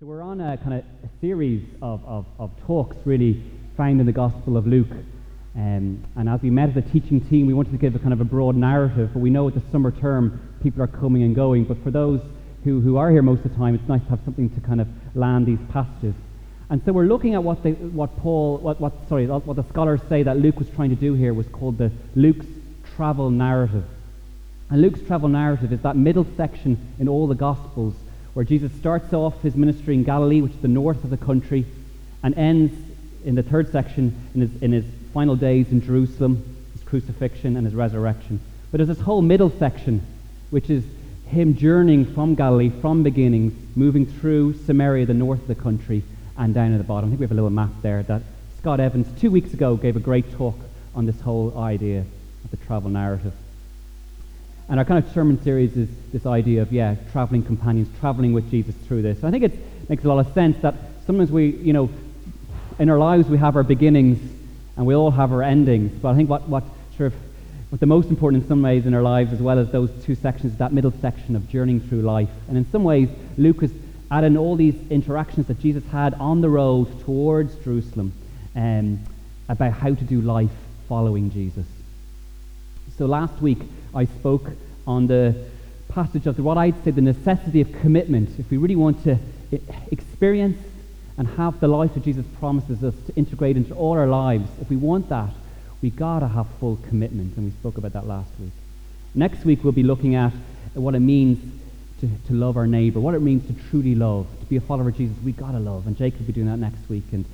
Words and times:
So 0.00 0.06
we're 0.06 0.22
on 0.22 0.40
a 0.40 0.56
kind 0.56 0.72
of 0.72 0.84
a 1.04 1.20
series 1.20 1.62
of, 1.82 2.02
of, 2.06 2.24
of 2.38 2.50
talks 2.66 2.96
really 3.04 3.44
found 3.76 4.00
in 4.00 4.06
the 4.06 4.12
Gospel 4.12 4.56
of 4.56 4.66
Luke. 4.66 4.88
Um, 5.54 6.02
and 6.16 6.26
as 6.26 6.40
we 6.40 6.48
met 6.48 6.70
as 6.70 6.76
a 6.78 6.80
teaching 6.80 7.20
team, 7.20 7.46
we 7.46 7.52
wanted 7.52 7.72
to 7.72 7.76
give 7.76 7.94
a 7.94 7.98
kind 7.98 8.14
of 8.14 8.20
a 8.22 8.24
broad 8.24 8.56
narrative, 8.56 9.10
but 9.12 9.18
we 9.20 9.28
know 9.28 9.46
at 9.46 9.52
the 9.52 9.62
summer 9.70 9.90
term 9.90 10.40
people 10.62 10.82
are 10.82 10.86
coming 10.86 11.22
and 11.22 11.36
going. 11.36 11.64
But 11.64 11.84
for 11.84 11.90
those 11.90 12.22
who, 12.64 12.80
who 12.80 12.96
are 12.96 13.10
here 13.10 13.20
most 13.20 13.44
of 13.44 13.50
the 13.50 13.58
time, 13.58 13.74
it's 13.74 13.86
nice 13.88 14.02
to 14.04 14.08
have 14.08 14.20
something 14.24 14.48
to 14.48 14.60
kind 14.62 14.80
of 14.80 14.88
land 15.14 15.44
these 15.44 15.58
passages. 15.70 16.14
And 16.70 16.80
so 16.86 16.92
we're 16.92 17.04
looking 17.04 17.34
at 17.34 17.44
what, 17.44 17.62
they, 17.62 17.72
what 17.72 18.16
Paul, 18.20 18.56
what, 18.56 18.80
what, 18.80 18.94
sorry, 19.06 19.26
what 19.26 19.54
the 19.54 19.68
scholars 19.68 20.00
say 20.08 20.22
that 20.22 20.38
Luke 20.38 20.58
was 20.58 20.70
trying 20.70 20.88
to 20.88 20.96
do 20.96 21.12
here 21.12 21.34
was 21.34 21.46
called 21.48 21.76
the 21.76 21.92
Luke's 22.14 22.46
travel 22.96 23.28
narrative. 23.28 23.84
And 24.70 24.80
Luke's 24.80 25.02
travel 25.02 25.28
narrative 25.28 25.74
is 25.74 25.82
that 25.82 25.94
middle 25.94 26.26
section 26.38 26.94
in 26.98 27.06
all 27.06 27.26
the 27.26 27.34
Gospels 27.34 27.92
where 28.34 28.44
Jesus 28.44 28.72
starts 28.72 29.12
off 29.12 29.40
his 29.42 29.56
ministry 29.56 29.94
in 29.94 30.04
Galilee, 30.04 30.40
which 30.40 30.52
is 30.52 30.60
the 30.60 30.68
north 30.68 31.02
of 31.04 31.10
the 31.10 31.16
country, 31.16 31.66
and 32.22 32.34
ends 32.36 32.72
in 33.24 33.34
the 33.34 33.42
third 33.42 33.70
section 33.72 34.14
in 34.34 34.40
his, 34.42 34.62
in 34.62 34.72
his 34.72 34.84
final 35.12 35.36
days 35.36 35.70
in 35.70 35.82
Jerusalem, 35.82 36.42
his 36.72 36.82
crucifixion 36.84 37.56
and 37.56 37.66
his 37.66 37.74
resurrection. 37.74 38.40
But 38.70 38.78
there's 38.78 38.88
this 38.88 39.00
whole 39.00 39.22
middle 39.22 39.50
section, 39.50 40.06
which 40.50 40.70
is 40.70 40.84
him 41.26 41.56
journeying 41.56 42.12
from 42.14 42.34
Galilee, 42.34 42.70
from 42.80 43.02
beginnings, 43.02 43.52
moving 43.76 44.06
through 44.06 44.54
Samaria, 44.64 45.06
the 45.06 45.14
north 45.14 45.40
of 45.42 45.48
the 45.48 45.54
country, 45.54 46.02
and 46.36 46.54
down 46.54 46.72
at 46.72 46.78
the 46.78 46.84
bottom. 46.84 47.08
I 47.08 47.10
think 47.10 47.20
we 47.20 47.24
have 47.24 47.32
a 47.32 47.34
little 47.34 47.50
map 47.50 47.70
there 47.82 48.02
that 48.04 48.22
Scott 48.58 48.80
Evans, 48.80 49.06
two 49.20 49.30
weeks 49.30 49.52
ago, 49.52 49.76
gave 49.76 49.96
a 49.96 50.00
great 50.00 50.32
talk 50.32 50.56
on 50.94 51.06
this 51.06 51.20
whole 51.20 51.56
idea 51.58 52.00
of 52.44 52.50
the 52.50 52.56
travel 52.58 52.90
narrative. 52.90 53.32
And 54.70 54.78
our 54.78 54.84
kind 54.84 55.04
of 55.04 55.12
sermon 55.12 55.42
series 55.42 55.76
is 55.76 55.88
this 56.12 56.26
idea 56.26 56.62
of, 56.62 56.72
yeah, 56.72 56.94
traveling 57.10 57.42
companions, 57.42 57.88
traveling 57.98 58.32
with 58.32 58.48
Jesus 58.52 58.74
through 58.86 59.02
this. 59.02 59.18
And 59.18 59.26
I 59.26 59.30
think 59.32 59.52
it 59.52 59.88
makes 59.90 60.04
a 60.04 60.08
lot 60.08 60.24
of 60.24 60.32
sense 60.32 60.56
that 60.62 60.76
sometimes 61.06 61.32
we, 61.32 61.48
you 61.56 61.72
know, 61.72 61.90
in 62.78 62.88
our 62.88 62.98
lives 62.98 63.28
we 63.28 63.36
have 63.38 63.56
our 63.56 63.64
beginnings 63.64 64.20
and 64.76 64.86
we 64.86 64.94
all 64.94 65.10
have 65.10 65.32
our 65.32 65.42
endings. 65.42 65.90
But 66.00 66.10
I 66.10 66.14
think 66.14 66.30
what, 66.30 66.48
what 66.48 66.62
sort 66.96 67.12
of 67.12 67.18
what 67.70 67.80
the 67.80 67.86
most 67.86 68.10
important 68.10 68.44
in 68.44 68.48
some 68.48 68.62
ways 68.62 68.86
in 68.86 68.94
our 68.94 69.02
lives, 69.02 69.32
as 69.32 69.40
well 69.40 69.58
as 69.58 69.72
those 69.72 69.90
two 70.04 70.14
sections, 70.14 70.56
that 70.58 70.72
middle 70.72 70.92
section 71.00 71.34
of 71.34 71.48
journeying 71.48 71.80
through 71.80 72.02
life. 72.02 72.30
And 72.46 72.56
in 72.56 72.68
some 72.70 72.84
ways, 72.84 73.08
Luke 73.38 73.62
has 73.62 73.72
added 74.10 74.36
all 74.36 74.54
these 74.54 74.76
interactions 74.88 75.48
that 75.48 75.58
Jesus 75.58 75.84
had 75.90 76.14
on 76.14 76.42
the 76.42 76.48
road 76.48 76.86
towards 77.04 77.56
Jerusalem 77.64 78.12
um, 78.54 79.00
about 79.48 79.72
how 79.72 79.94
to 79.94 80.04
do 80.04 80.20
life 80.20 80.50
following 80.88 81.30
Jesus. 81.30 81.66
So 82.96 83.06
last 83.06 83.40
week, 83.40 83.58
I 83.94 84.04
spoke 84.04 84.50
on 84.86 85.06
the 85.06 85.34
passage 85.88 86.26
of 86.26 86.38
what 86.38 86.56
I'd 86.56 86.84
say 86.84 86.92
the 86.92 87.00
necessity 87.00 87.60
of 87.60 87.72
commitment. 87.80 88.38
If 88.38 88.50
we 88.50 88.56
really 88.56 88.76
want 88.76 89.02
to 89.04 89.18
experience 89.90 90.58
and 91.18 91.26
have 91.28 91.60
the 91.60 91.68
life 91.68 91.94
that 91.94 92.04
Jesus 92.04 92.24
promises 92.38 92.82
us 92.84 92.94
to 93.06 93.14
integrate 93.16 93.56
into 93.56 93.74
all 93.74 93.98
our 93.98 94.06
lives, 94.06 94.48
if 94.60 94.70
we 94.70 94.76
want 94.76 95.08
that, 95.08 95.30
we 95.82 95.90
gotta 95.90 96.28
have 96.28 96.46
full 96.60 96.78
commitment, 96.88 97.36
and 97.36 97.46
we 97.46 97.50
spoke 97.52 97.78
about 97.78 97.92
that 97.94 98.06
last 98.06 98.30
week. 98.38 98.52
Next 99.14 99.44
week 99.44 99.64
we'll 99.64 99.72
be 99.72 99.82
looking 99.82 100.14
at 100.14 100.32
what 100.74 100.94
it 100.94 101.00
means 101.00 101.38
to, 102.00 102.08
to 102.28 102.34
love 102.34 102.56
our 102.56 102.66
neighbor, 102.66 103.00
what 103.00 103.14
it 103.14 103.22
means 103.22 103.46
to 103.48 103.70
truly 103.70 103.94
love, 103.94 104.26
to 104.38 104.46
be 104.46 104.56
a 104.56 104.60
follower 104.60 104.90
of 104.90 104.96
Jesus. 104.96 105.16
We 105.24 105.32
gotta 105.32 105.58
love, 105.58 105.86
and 105.86 105.96
Jake 105.96 106.16
will 106.18 106.26
be 106.26 106.32
doing 106.32 106.46
that 106.46 106.58
next 106.58 106.88
week. 106.88 107.04
And 107.12 107.24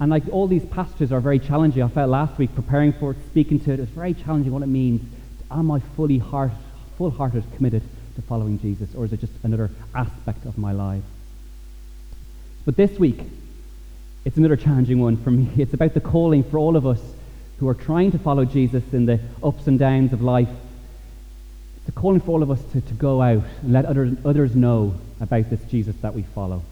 and 0.00 0.10
like 0.12 0.22
all 0.30 0.46
these 0.46 0.64
passages 0.64 1.10
are 1.10 1.20
very 1.20 1.40
challenging. 1.40 1.82
I 1.82 1.88
felt 1.88 2.08
last 2.08 2.38
week 2.38 2.54
preparing 2.54 2.92
for 2.92 3.10
it, 3.12 3.16
speaking 3.26 3.58
to 3.60 3.72
it, 3.72 3.80
it 3.80 3.80
was 3.80 3.88
very 3.88 4.14
challenging 4.14 4.52
what 4.52 4.62
it 4.62 4.66
means 4.68 5.02
am 5.50 5.70
I 5.70 5.80
fully 5.80 6.18
heart, 6.18 6.52
full-hearted 6.96 7.44
committed 7.56 7.82
to 8.16 8.22
following 8.22 8.58
Jesus, 8.58 8.94
or 8.94 9.04
is 9.04 9.12
it 9.12 9.20
just 9.20 9.32
another 9.42 9.70
aspect 9.94 10.44
of 10.44 10.58
my 10.58 10.72
life? 10.72 11.04
But 12.64 12.76
this 12.76 12.98
week, 12.98 13.20
it's 14.24 14.36
another 14.36 14.56
challenging 14.56 15.00
one 15.00 15.16
for 15.16 15.30
me. 15.30 15.48
It's 15.56 15.72
about 15.72 15.94
the 15.94 16.00
calling 16.00 16.42
for 16.42 16.58
all 16.58 16.76
of 16.76 16.86
us 16.86 17.00
who 17.58 17.68
are 17.68 17.74
trying 17.74 18.12
to 18.12 18.18
follow 18.18 18.44
Jesus 18.44 18.84
in 18.92 19.06
the 19.06 19.20
ups 19.42 19.66
and 19.66 19.78
downs 19.78 20.12
of 20.12 20.22
life. 20.22 20.48
It's 21.78 21.88
a 21.88 21.92
calling 21.92 22.20
for 22.20 22.32
all 22.32 22.42
of 22.42 22.50
us 22.50 22.62
to, 22.72 22.80
to 22.80 22.94
go 22.94 23.22
out 23.22 23.44
and 23.62 23.72
let 23.72 23.84
others, 23.84 24.16
others 24.24 24.54
know 24.54 24.94
about 25.20 25.50
this 25.50 25.60
Jesus 25.70 25.96
that 26.02 26.14
we 26.14 26.22
follow. 26.22 26.62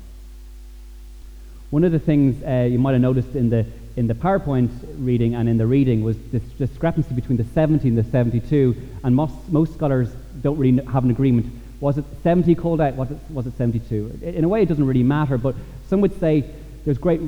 One 1.71 1.83
of 1.83 1.93
the 1.93 1.99
things 1.99 2.43
uh, 2.45 2.69
you 2.71 2.79
might 2.79 2.93
have 2.93 3.01
noticed 3.01 3.35
in 3.35 3.51
the 3.51 3.67
in 3.97 4.07
the 4.07 4.15
PowerPoint 4.15 4.71
reading 4.99 5.35
and 5.35 5.49
in 5.49 5.57
the 5.57 5.67
reading 5.67 6.05
was 6.05 6.17
this 6.31 6.43
discrepancy 6.59 7.15
between 7.15 7.39
the 7.39 7.45
70 7.45 7.89
and 7.89 7.97
the 7.97 8.05
72, 8.05 8.77
and 9.03 9.17
most, 9.17 9.35
most 9.49 9.75
scholars 9.75 10.11
don't 10.43 10.59
really 10.59 10.85
have 10.87 11.05
an 11.05 11.11
agreement. 11.11 11.47
Was 11.81 11.99
it 11.99 12.05
70 12.23 12.55
called 12.55 12.81
out? 12.81 12.95
Was 12.95 13.11
it, 13.11 13.19
was 13.31 13.47
it 13.47 13.57
72? 13.57 14.21
In 14.23 14.45
a 14.45 14.49
way, 14.49 14.63
it 14.63 14.69
doesn't 14.69 14.87
really 14.87 15.03
matter, 15.03 15.39
but 15.39 15.55
some 15.89 16.01
would 16.03 16.19
say 16.21 16.45
there's 16.85 16.99
great 16.99 17.21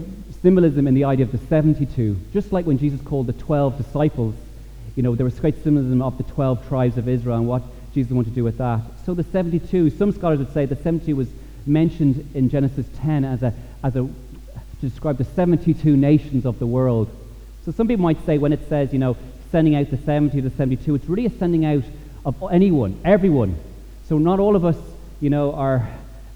symbolism 0.43 0.87
in 0.87 0.95
the 0.95 1.05
idea 1.05 1.25
of 1.25 1.33
the 1.33 1.39
72. 1.39 2.17
Just 2.33 2.53
like 2.53 2.67
when 2.67 2.79
Jesus 2.79 3.01
called 3.01 3.27
the 3.27 3.33
12 3.33 3.79
disciples, 3.79 4.35
you 4.95 5.03
know, 5.03 5.15
there 5.15 5.25
was 5.25 5.39
great 5.41 5.63
symbolism 5.65 6.03
of 6.03 6.17
the 6.19 6.25
12 6.25 6.69
tribes 6.69 6.99
of 6.99 7.09
Israel 7.09 7.37
and 7.37 7.49
what 7.49 7.63
Jesus 7.95 8.13
wanted 8.13 8.31
to 8.31 8.35
do 8.35 8.45
with 8.45 8.59
that. 8.59 8.81
So 9.07 9.15
the 9.15 9.25
72, 9.25 9.91
some 9.91 10.13
scholars 10.13 10.39
would 10.39 10.53
say 10.53 10.67
the 10.67 10.77
72 10.77 11.17
was 11.17 11.29
mentioned 11.67 12.29
in 12.35 12.49
Genesis 12.49 12.87
10 12.99 13.25
as 13.25 13.43
a, 13.43 13.55
as 13.83 13.97
a 13.97 14.09
to 14.81 14.89
describe 14.89 15.19
the 15.19 15.25
72 15.25 15.97
nations 15.97 16.47
of 16.47 16.59
the 16.59 16.67
world. 16.67 17.11
So 17.65 17.73
some 17.73 17.89
people 17.89 18.03
might 18.05 18.25
say 18.25 18.39
when 18.39 18.53
it 18.53 18.69
says, 18.69 18.93
you 18.93 18.99
know, 18.99 19.17
sending 19.51 19.75
out 19.75 19.91
the 19.91 19.97
70 19.99 20.41
to 20.43 20.51
72, 20.51 20.95
it's 20.95 21.07
really 21.07 21.27
a 21.27 21.31
sending 21.31 21.65
out 21.65 21.85
of 22.25 22.43
anyone, 22.51 23.01
everyone. 23.05 23.59
So 24.09 24.19
not 24.19 24.39
all 24.39 24.57
of 24.57 24.65
us, 24.65 24.77
you 25.21 25.31
know, 25.31 25.53
are, 25.53 25.89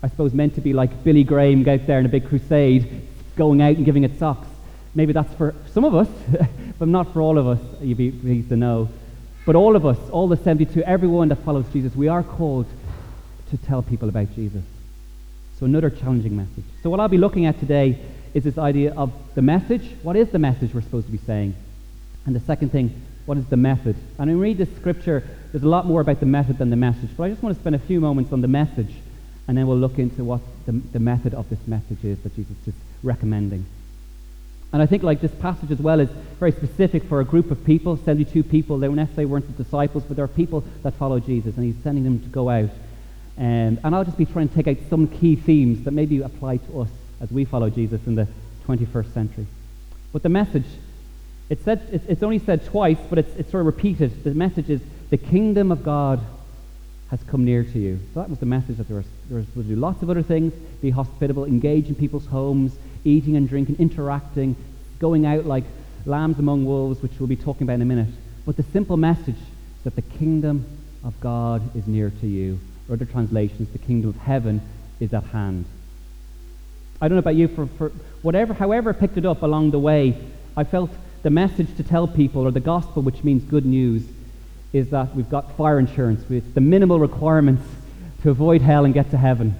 I 0.03 0.09
suppose, 0.09 0.35
meant 0.35 0.55
to 0.57 0.61
be 0.61 0.73
like 0.73 1.05
Billy 1.05 1.25
Graham 1.25 1.67
out 1.69 1.87
there 1.87 1.99
in 1.99 2.07
a 2.07 2.09
big 2.09 2.29
crusade, 2.29 3.09
going 3.37 3.63
out 3.63 3.77
and 3.77 3.85
giving 3.85 4.05
it 4.05 4.19
socks. 4.19 4.49
Maybe 4.95 5.13
that's 5.13 5.33
for 5.35 5.55
some 5.73 5.85
of 5.85 5.95
us, 5.95 6.09
but 6.79 6.89
not 6.89 7.13
for 7.13 7.21
all 7.21 7.39
of 7.39 7.47
us, 7.47 7.61
you'd 7.81 7.99
be 7.99 8.11
pleased 8.11 8.49
to 8.51 8.57
know. 8.57 8.89
But 9.47 9.57
all 9.57 9.75
of 9.75 9.87
us, 9.87 9.99
all 10.11 10.29
the 10.29 10.37
72, 10.37 10.83
everyone 10.83 11.29
that 11.29 11.45
follows 11.45 11.65
Jesus, 11.73 11.97
we 11.97 12.09
are 12.09 12.23
called 12.23 12.67
to 13.51 13.57
tell 13.57 13.83
people 13.83 14.09
about 14.09 14.35
Jesus. 14.35 14.63
So 15.59 15.67
another 15.67 15.91
challenging 15.91 16.37
message. 16.37 16.65
So 16.83 16.91
what 16.91 17.01
I'll 17.01 17.09
be 17.09 17.19
looking 17.19 17.47
at 17.47 17.59
today 17.61 18.01
is 18.35 18.45
this 18.45 18.59
idea 18.59 18.95
of 18.95 19.13
the 19.35 19.43
message. 19.43 19.91
What 20.03 20.17
is 20.17 20.31
the 20.31 20.39
message 20.39 20.73
we're 20.75 20.83
supposed 20.83 21.07
to 21.07 21.13
be 21.13 21.19
saying? 21.19 21.55
And 22.25 22.35
the 22.35 22.41
second 22.41 22.71
thing, 22.71 23.03
what 23.27 23.39
is 23.39 23.47
the 23.47 23.57
method? 23.57 23.97
And 24.19 24.29
when 24.29 24.39
we 24.39 24.43
read 24.43 24.59
this 24.59 24.75
scripture, 24.77 25.23
there's 25.51 25.65
a 25.65 25.69
lot 25.69 25.87
more 25.87 26.01
about 26.01 26.21
the 26.21 26.27
method 26.27 26.59
than 26.59 26.71
the 26.71 26.77
message. 26.77 27.11
But 27.17 27.25
I 27.25 27.31
just 27.31 27.43
want 27.43 27.55
to 27.55 27.61
spend 27.61 27.77
a 27.77 27.81
few 27.81 28.01
moments 28.01 28.33
on 28.33 28.41
the 28.41 28.49
message, 28.49 28.95
and 29.47 29.57
then 29.57 29.67
we'll 29.67 29.79
look 29.79 29.99
into 29.99 30.25
what 30.25 30.41
the, 30.67 30.73
the 30.73 30.99
method 30.99 31.35
of 31.35 31.49
this 31.51 31.67
message 31.67 32.05
is 32.05 32.19
that 32.21 32.35
Jesus 32.35 32.57
is 32.67 32.75
recommending. 33.03 33.67
And 34.73 34.81
I 34.81 34.87
think 34.87 35.03
like 35.03 35.21
this 35.21 35.35
passage 35.35 35.71
as 35.71 35.81
well 35.81 36.01
is 36.01 36.09
very 36.41 36.53
specific 36.53 37.05
for 37.05 37.21
a 37.21 37.25
group 37.25 37.51
of 37.51 37.63
people, 37.65 37.99
72 37.99 38.43
people. 38.45 38.79
They 38.79 38.89
necessarily 38.89 39.27
weren't 39.27 39.47
the 39.47 39.63
disciples, 39.63 40.05
but 40.05 40.17
there 40.17 40.25
are 40.25 40.29
people 40.29 40.65
that 40.83 40.95
follow 40.95 41.21
Jesus, 41.21 41.57
and 41.57 41.67
he's 41.67 41.83
sending 41.83 42.05
them 42.05 42.21
to 42.21 42.29
go 42.29 42.49
out. 42.49 42.71
And, 43.37 43.79
and 43.85 43.95
I'll 43.95 44.05
just 44.05 44.17
be 44.17 44.25
trying 44.25 44.49
to 44.49 44.55
take 44.55 44.69
out 44.69 44.77
some 44.89 45.09
key 45.09 45.37
themes 45.37 45.85
that 45.85 45.91
maybe 45.91 46.23
apply 46.23 46.59
to 46.59 46.81
us 46.83 46.89
as 47.23 47.31
we 47.31 47.45
follow 47.47 47.71
Jesus 47.71 48.07
in 48.07 48.17
the 48.17 48.27
21st 48.67 49.15
century. 49.15 49.47
But 50.13 50.23
the 50.23 50.29
message, 50.29 50.67
it's, 51.49 51.65
said, 51.65 51.81
it's, 51.91 52.23
only 52.23 52.41
said 52.41 52.67
twice, 52.67 52.99
but 53.09 53.19
it's, 53.19 53.35
it's 53.37 53.51
sort 53.51 53.61
of 53.63 53.67
repeated. 53.67 54.25
The 54.25 54.35
message 54.35 54.69
is 54.69 54.81
the 55.11 55.17
kingdom 55.17 55.73
of 55.73 55.83
God 55.83 56.21
has 57.11 57.23
come 57.25 57.45
near 57.45 57.63
to 57.63 57.79
you. 57.79 58.01
So 58.13 58.21
that 58.21 58.29
was 58.29 58.41
the 58.41 58.47
message 58.47 58.79
that 58.79 58.89
there 58.89 58.97
was, 58.97 59.07
there 59.29 59.39
was 59.39 59.47
to 59.55 59.63
do 59.63 59.77
lots 59.77 60.03
of 60.03 60.11
other 60.11 60.23
things, 60.23 60.53
be 60.81 60.91
hospitable, 60.91 61.45
engage 61.45 61.89
in 61.89 61.95
people's 61.95 62.27
homes, 62.27 62.75
eating 63.05 63.37
and 63.37 63.49
drinking, 63.49 63.77
interacting, 63.79 64.57
going 64.99 65.25
out 65.25 65.47
like 65.47 65.65
lambs 66.07 66.39
among 66.39 66.65
wolves, 66.65 67.03
which 67.03 67.13
we'll 67.19 67.29
be 67.29 67.37
talking 67.37 67.63
about 67.63 67.75
in 67.75 67.83
a 67.83 67.87
minute. 67.87 68.13
But 68.45 68.57
the 68.57 68.65
simple 68.65 68.97
message 68.97 69.37
is 69.37 69.85
that 69.85 69.95
the 69.95 70.03
kingdom 70.03 70.65
of 71.05 71.19
God 71.21 71.77
is 71.77 71.87
near 71.87 72.11
to 72.21 72.27
you. 72.27 72.59
Or 72.89 72.95
other 72.95 73.05
translations, 73.05 73.69
the 73.71 73.79
kingdom 73.79 74.11
of 74.11 74.17
heaven 74.17 74.61
is 74.99 75.15
at 75.15 75.25
hand. 75.25 75.67
I 77.03 77.09
don't 77.09 77.17
know 77.17 77.19
about 77.19 77.35
you, 77.35 77.49
for, 77.49 77.67
for 77.67 77.89
whatever, 78.23 78.55
however 78.55 78.91
I 78.91 78.93
picked 78.93 79.17
it 79.17 79.27
up 79.27 79.43
along 79.43 79.73
the 79.73 79.79
way, 79.81 80.17
I 80.57 80.63
felt 80.63 80.89
the 81.25 81.31
message 81.31 81.77
to 81.77 81.83
tell 81.83 82.07
people, 82.07 82.43
or 82.43 82.53
the 82.53 82.61
gospel, 82.61 83.03
which 83.03 83.25
means 83.25 83.43
good 83.43 83.67
news, 83.67 84.05
is 84.73 84.91
that 84.91 85.13
we've 85.17 85.29
got 85.29 85.57
fire 85.57 85.81
insurance. 85.81 86.25
It's 86.31 86.55
the 86.55 86.61
minimal 86.61 87.01
requirements 87.01 87.65
to 88.23 88.31
avoid 88.31 88.63
hell 88.63 88.85
and 88.85 88.95
get 88.95 89.11
to 89.11 89.17
heaven. 89.17 89.57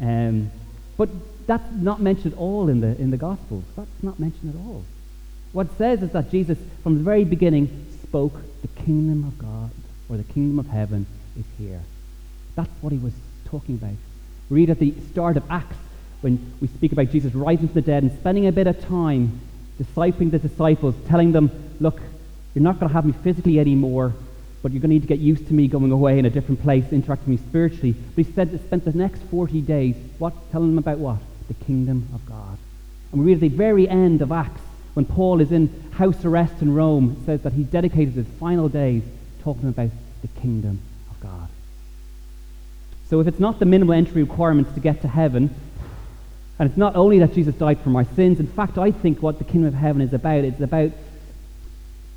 Um, 0.00 0.50
but 0.96 1.10
that's 1.46 1.70
not 1.70 2.02
mentioned 2.02 2.32
at 2.32 2.38
all 2.40 2.68
in 2.68 2.80
the, 2.80 3.00
in 3.00 3.12
the 3.12 3.18
Gospels. 3.18 3.62
That's 3.76 4.02
not 4.02 4.18
mentioned 4.18 4.56
at 4.56 4.60
all. 4.60 4.84
What 5.52 5.66
it 5.66 5.78
says 5.78 6.02
is 6.02 6.10
that 6.10 6.32
Jesus, 6.32 6.58
from 6.82 6.98
the 6.98 7.04
very 7.04 7.22
beginning, 7.22 7.86
spoke, 8.02 8.34
the 8.62 8.82
kingdom 8.82 9.22
of 9.22 9.38
God, 9.38 9.70
or 10.08 10.16
the 10.16 10.24
kingdom 10.24 10.58
of 10.58 10.66
heaven, 10.66 11.06
is 11.38 11.44
here. 11.56 11.82
That's 12.56 12.70
what 12.80 12.92
he 12.92 12.98
was 12.98 13.12
talking 13.44 13.76
about. 13.76 13.94
Read 14.50 14.70
at 14.70 14.80
the 14.80 14.92
start 15.12 15.36
of 15.36 15.44
Acts 15.48 15.76
when 16.24 16.54
we 16.60 16.68
speak 16.68 16.92
about 16.92 17.10
Jesus 17.10 17.34
rising 17.34 17.68
from 17.68 17.74
the 17.74 17.82
dead 17.82 18.02
and 18.02 18.12
spending 18.18 18.46
a 18.46 18.52
bit 18.52 18.66
of 18.66 18.80
time 18.86 19.40
discipling 19.80 20.30
the 20.30 20.38
disciples, 20.38 20.94
telling 21.06 21.32
them, 21.32 21.50
look, 21.78 22.00
you're 22.54 22.64
not 22.64 22.80
going 22.80 22.88
to 22.88 22.94
have 22.94 23.04
me 23.04 23.12
physically 23.22 23.60
anymore, 23.60 24.14
but 24.62 24.72
you're 24.72 24.80
going 24.80 24.90
to 24.90 24.94
need 24.94 25.02
to 25.02 25.08
get 25.08 25.18
used 25.18 25.46
to 25.48 25.54
me 25.54 25.68
going 25.68 25.92
away 25.92 26.18
in 26.18 26.24
a 26.24 26.30
different 26.30 26.62
place, 26.62 26.84
interacting 26.90 27.32
with 27.32 27.40
me 27.40 27.48
spiritually. 27.48 27.92
But 27.92 28.24
he 28.24 28.32
said, 28.32 28.58
spent 28.64 28.84
the 28.84 28.92
next 28.92 29.20
40 29.24 29.60
days, 29.60 29.96
what? 30.18 30.32
Telling 30.50 30.70
them 30.70 30.78
about 30.78 30.98
what? 30.98 31.18
the 31.48 31.54
kingdom 31.64 32.08
of 32.14 32.24
God. 32.26 32.58
And 33.12 33.20
we 33.20 33.26
read 33.26 33.34
at 33.34 33.40
the 33.40 33.48
very 33.48 33.88
end 33.88 34.22
of 34.22 34.32
Acts, 34.32 34.60
when 34.94 35.04
Paul 35.04 35.40
is 35.40 35.52
in 35.52 35.90
house 35.92 36.24
arrest 36.24 36.62
in 36.62 36.74
Rome, 36.74 37.16
it 37.20 37.26
says 37.26 37.42
that 37.42 37.52
he 37.52 37.64
dedicated 37.64 38.14
his 38.14 38.26
final 38.38 38.68
days 38.68 39.02
talking 39.42 39.68
about 39.68 39.90
the 40.22 40.28
kingdom 40.40 40.80
of 41.10 41.20
God. 41.20 41.48
So 43.10 43.20
if 43.20 43.26
it's 43.26 43.40
not 43.40 43.58
the 43.58 43.66
minimal 43.66 43.94
entry 43.94 44.22
requirements 44.22 44.72
to 44.74 44.80
get 44.80 45.02
to 45.02 45.08
heaven, 45.08 45.54
and 46.58 46.68
it's 46.68 46.78
not 46.78 46.94
only 46.94 47.18
that 47.18 47.34
Jesus 47.34 47.54
died 47.54 47.80
for 47.80 47.90
my 47.90 48.04
sins, 48.04 48.38
in 48.38 48.46
fact, 48.46 48.78
I 48.78 48.90
think 48.90 49.22
what 49.22 49.38
the 49.38 49.44
kingdom 49.44 49.66
of 49.66 49.74
heaven 49.74 50.02
is 50.02 50.12
about, 50.12 50.44
it's 50.44 50.60
about 50.60 50.92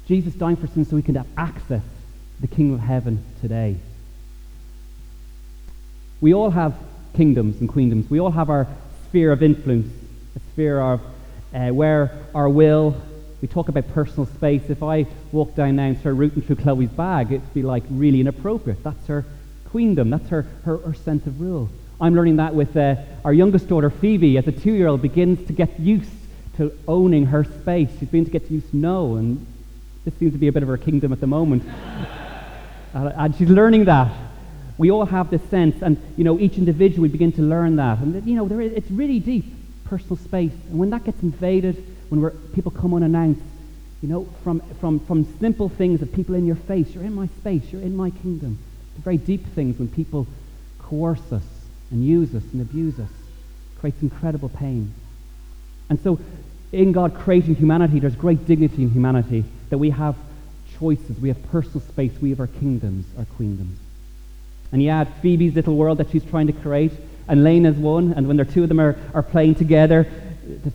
Jesus 0.07 0.33
dying 0.35 0.55
for 0.55 0.67
sins 0.67 0.89
so 0.89 0.95
we 0.95 1.01
can 1.01 1.15
have 1.15 1.27
access 1.35 1.81
to 1.81 2.41
the 2.41 2.47
kingdom 2.47 2.75
of 2.75 2.81
heaven 2.81 3.23
today. 3.41 3.77
We 6.21 6.33
all 6.33 6.51
have 6.51 6.75
kingdoms 7.15 7.59
and 7.59 7.69
queendoms. 7.69 8.09
We 8.09 8.19
all 8.19 8.31
have 8.31 8.49
our 8.49 8.67
sphere 9.05 9.31
of 9.31 9.41
influence, 9.41 9.91
a 10.35 10.39
sphere 10.53 10.79
of 10.79 11.01
uh, 11.53 11.69
where 11.69 12.11
our 12.35 12.49
will, 12.49 12.95
we 13.41 13.47
talk 13.47 13.69
about 13.69 13.87
personal 13.93 14.25
space. 14.25 14.63
If 14.69 14.81
I 14.81 15.05
walk 15.31 15.55
down 15.55 15.75
now 15.75 15.83
and 15.85 15.99
start 15.99 16.15
rooting 16.15 16.41
through 16.41 16.57
Chloe's 16.57 16.89
bag, 16.89 17.31
it'd 17.31 17.53
be 17.53 17.63
like 17.63 17.83
really 17.89 18.19
inappropriate. 18.19 18.83
That's 18.83 19.05
her 19.07 19.25
queendom. 19.69 20.09
That's 20.09 20.29
her, 20.29 20.43
her, 20.63 20.77
her 20.77 20.93
sense 20.93 21.25
of 21.27 21.39
rule. 21.39 21.69
I'm 21.99 22.13
learning 22.13 22.35
that 22.35 22.53
with 22.53 22.77
uh, 22.77 22.95
our 23.25 23.33
youngest 23.33 23.67
daughter, 23.67 23.89
Phoebe, 23.89 24.37
as 24.37 24.47
a 24.47 24.51
two 24.51 24.71
year 24.71 24.87
old 24.87 25.01
begins 25.01 25.47
to 25.47 25.53
get 25.53 25.79
used 25.79 26.11
to 26.57 26.71
owning 26.87 27.25
her 27.27 27.43
space. 27.43 27.89
She's 27.91 28.01
beginning 28.01 28.25
to 28.25 28.31
get 28.31 28.51
used 28.51 28.69
to 28.69 28.77
know, 28.77 29.15
and 29.15 29.45
this 30.05 30.13
seems 30.15 30.33
to 30.33 30.37
be 30.37 30.47
a 30.47 30.51
bit 30.51 30.61
of 30.61 30.69
her 30.69 30.77
kingdom 30.77 31.11
at 31.11 31.19
the 31.19 31.27
moment. 31.27 31.63
uh, 32.93 33.11
and 33.15 33.35
she's 33.35 33.49
learning 33.49 33.85
that. 33.85 34.11
We 34.77 34.91
all 34.91 35.05
have 35.05 35.31
this 35.31 35.41
sense, 35.49 35.81
and 35.81 35.97
you 36.17 36.23
know, 36.23 36.39
each 36.39 36.59
individual 36.59 37.01
we 37.01 37.09
begin 37.09 37.31
to 37.31 37.41
learn 37.41 37.77
that, 37.77 37.97
and 37.97 38.23
you 38.27 38.35
know, 38.35 38.59
it's 38.59 38.91
really 38.91 39.19
deep 39.19 39.45
personal 39.85 40.17
space. 40.17 40.53
And 40.69 40.77
when 40.77 40.91
that 40.91 41.03
gets 41.03 41.23
invaded, 41.23 41.83
when 42.09 42.29
people 42.53 42.71
come 42.71 42.93
unannounced, 42.93 43.41
you 44.03 44.09
know, 44.09 44.27
from, 44.43 44.59
from, 44.79 44.99
from 44.99 45.39
simple 45.39 45.67
things 45.67 46.03
of 46.03 46.13
people 46.13 46.35
in 46.35 46.45
your 46.45 46.57
face, 46.57 46.93
you're 46.93 47.03
in 47.03 47.15
my 47.15 47.25
space, 47.39 47.63
you're 47.71 47.81
in 47.81 47.95
my 47.95 48.11
kingdom, 48.11 48.59
to 48.95 49.01
very 49.01 49.17
deep 49.17 49.47
things 49.55 49.79
when 49.79 49.87
people 49.87 50.27
coerce 50.79 51.31
us 51.31 51.56
and 51.91 52.05
use 52.05 52.33
us 52.35 52.43
and 52.53 52.61
abuse 52.61 52.99
us, 52.99 53.09
creates 53.79 54.01
incredible 54.01 54.49
pain. 54.49 54.93
And 55.89 55.99
so, 56.01 56.19
in 56.71 56.91
God 56.91 57.15
creating 57.15 57.55
humanity, 57.55 57.99
there's 57.99 58.15
great 58.15 58.45
dignity 58.45 58.83
in 58.83 58.89
humanity 58.89 59.45
that 59.69 59.77
we 59.77 59.89
have 59.91 60.15
choices, 60.77 61.19
we 61.19 61.29
have 61.29 61.51
personal 61.51 61.79
space, 61.81 62.11
we 62.21 62.29
have 62.31 62.39
our 62.39 62.47
kingdoms, 62.47 63.05
our 63.17 63.25
queendoms. 63.39 63.75
And 64.71 64.83
you 64.83 64.89
add 64.89 65.07
Phoebe's 65.21 65.55
little 65.55 65.75
world 65.75 65.97
that 65.99 66.09
she's 66.11 66.25
trying 66.25 66.47
to 66.47 66.53
create, 66.53 66.91
and 67.27 67.43
Lena's 67.43 67.77
one, 67.77 68.13
and 68.13 68.27
when 68.27 68.37
the 68.37 68.45
two 68.45 68.63
of 68.63 68.69
them 68.69 68.79
are, 68.79 68.97
are 69.13 69.23
playing 69.23 69.55
together, 69.55 70.11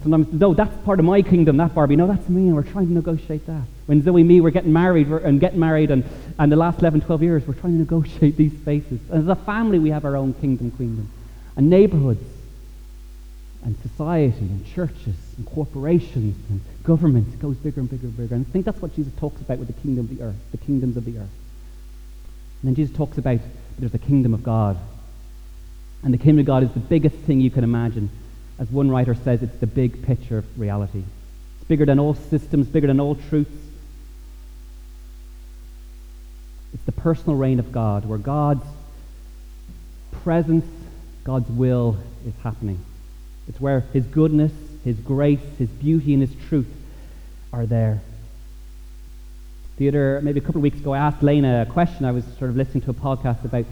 sometimes, 0.03 0.33
no, 0.33 0.55
that's 0.55 0.75
part 0.85 0.99
of 0.99 1.05
my 1.05 1.23
kingdom, 1.23 1.57
that 1.57 1.75
Barbie. 1.75 1.97
No, 1.97 2.07
that's 2.07 2.29
me, 2.29 2.49
and 2.49 2.55
we're 2.55 2.63
trying 2.63 2.89
to 2.89 2.93
negotiate 2.93 3.47
that. 3.47 3.63
When 3.87 4.03
Zoe 4.03 4.21
and 4.21 4.29
me, 4.29 4.41
we're 4.41 4.51
getting 4.51 4.73
married 4.73 5.09
and 5.09 5.41
getting 5.41 5.61
married, 5.61 5.91
and, 5.91 6.05
and 6.39 6.51
the 6.51 6.57
last 6.57 6.81
11, 6.81 7.03
12 7.03 7.23
years, 7.23 7.47
we're 7.47 7.55
trying 7.55 7.75
to 7.75 7.79
negotiate 7.79 8.37
these 8.37 8.53
spaces. 8.53 9.01
And 9.11 9.23
as 9.23 9.29
a 9.29 9.41
family, 9.45 9.79
we 9.79 9.91
have 9.91 10.05
our 10.05 10.17
own 10.17 10.35
kingdom, 10.35 10.71
queendom. 10.73 11.11
And 11.57 11.69
neighborhoods, 11.71 12.25
and 13.65 13.77
society, 13.83 14.39
and 14.39 14.67
churches, 14.67 15.17
and 15.37 15.47
corporations, 15.47 16.37
and 16.51 16.61
governments, 16.83 17.35
it 17.35 17.41
goes 17.41 17.57
bigger 17.57 17.81
and 17.81 17.91
bigger 17.91 18.07
and 18.07 18.17
bigger. 18.17 18.35
And 18.35 18.47
I 18.47 18.51
think 18.51 18.65
that's 18.65 18.81
what 18.81 18.95
Jesus 18.95 19.13
talks 19.19 19.41
about 19.41 19.59
with 19.59 19.69
the 19.69 19.81
kingdom 19.81 20.07
of 20.07 20.17
the 20.17 20.25
earth, 20.25 20.37
the 20.51 20.59
kingdoms 20.59 20.97
of 20.97 21.05
the 21.05 21.19
earth. 21.19 21.31
And 22.63 22.69
then 22.69 22.75
Jesus 22.75 22.97
talks 22.97 23.19
about 23.19 23.41
there's 23.79 23.95
a 23.95 23.99
kingdom 23.99 24.35
of 24.35 24.43
God 24.43 24.79
and 26.03 26.13
the 26.13 26.19
kingdom 26.19 26.41
of 26.41 26.47
God 26.47 26.63
is 26.65 26.73
the 26.73 26.81
biggest 26.81 27.17
thing 27.17 27.41
you 27.41 27.51
can 27.51 27.65
imagine. 27.65 28.11
As 28.59 28.71
one 28.71 28.91
writer 28.91 29.15
says, 29.15 29.43
it's 29.43 29.57
the 29.57 29.67
big 29.67 30.03
picture 30.03 30.39
of 30.39 30.59
reality. 30.59 31.05
It's 31.57 31.69
bigger 31.69 31.87
than 31.87 31.99
all 31.99 32.15
systems, 32.15 32.67
bigger 32.69 32.87
than 32.87 33.01
all 33.01 33.15
truths. 33.15 33.51
It's 36.75 36.85
the 36.85 36.93
personal 36.93 37.37
reign 37.37 37.59
of 37.59 37.73
God, 37.73 38.05
where 38.05 38.19
God's 38.19 38.65
presence, 40.23 40.67
God's 41.25 41.51
will 41.51 41.99
is 42.27 42.35
happening. 42.43 42.85
It's 43.49 43.61
where 43.61 43.81
His 43.93 44.05
goodness, 44.07 44.53
His 44.85 44.97
grace, 44.97 45.41
His 45.59 45.69
beauty, 45.69 46.15
and 46.15 46.23
His 46.23 46.35
truth 46.49 46.73
are 47.53 47.67
there. 47.67 48.01
The 49.77 49.89
other, 49.89 50.21
maybe 50.23 50.39
a 50.39 50.43
couple 50.43 50.59
of 50.59 50.63
weeks 50.63 50.79
ago, 50.79 50.93
I 50.93 50.99
asked 50.99 51.23
Lena 51.23 51.63
a 51.69 51.73
question. 51.73 52.05
I 52.05 52.13
was 52.13 52.25
sort 52.39 52.51
of 52.51 52.57
listening 52.57 52.83
to 52.85 52.91
a 52.91 52.95
podcast 52.95 53.45
about 53.45 53.65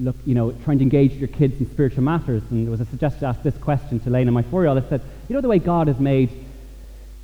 look, 0.00 0.16
you 0.24 0.34
know, 0.34 0.52
trying 0.64 0.78
to 0.78 0.82
engage 0.82 1.12
your 1.12 1.28
kids 1.28 1.60
in 1.60 1.70
spiritual 1.70 2.02
matters. 2.02 2.42
And 2.50 2.66
there 2.66 2.70
was 2.70 2.80
a 2.80 2.86
suggestion 2.86 3.20
to 3.20 3.26
ask 3.26 3.42
this 3.42 3.56
question 3.58 4.00
to 4.00 4.10
Lena, 4.10 4.32
my 4.32 4.42
four-year-old. 4.42 4.82
I 4.82 4.88
said, 4.88 5.02
you 5.28 5.34
know 5.34 5.40
the 5.40 5.48
way 5.48 5.58
God 5.58 5.88
has 5.88 6.00
made 6.00 6.30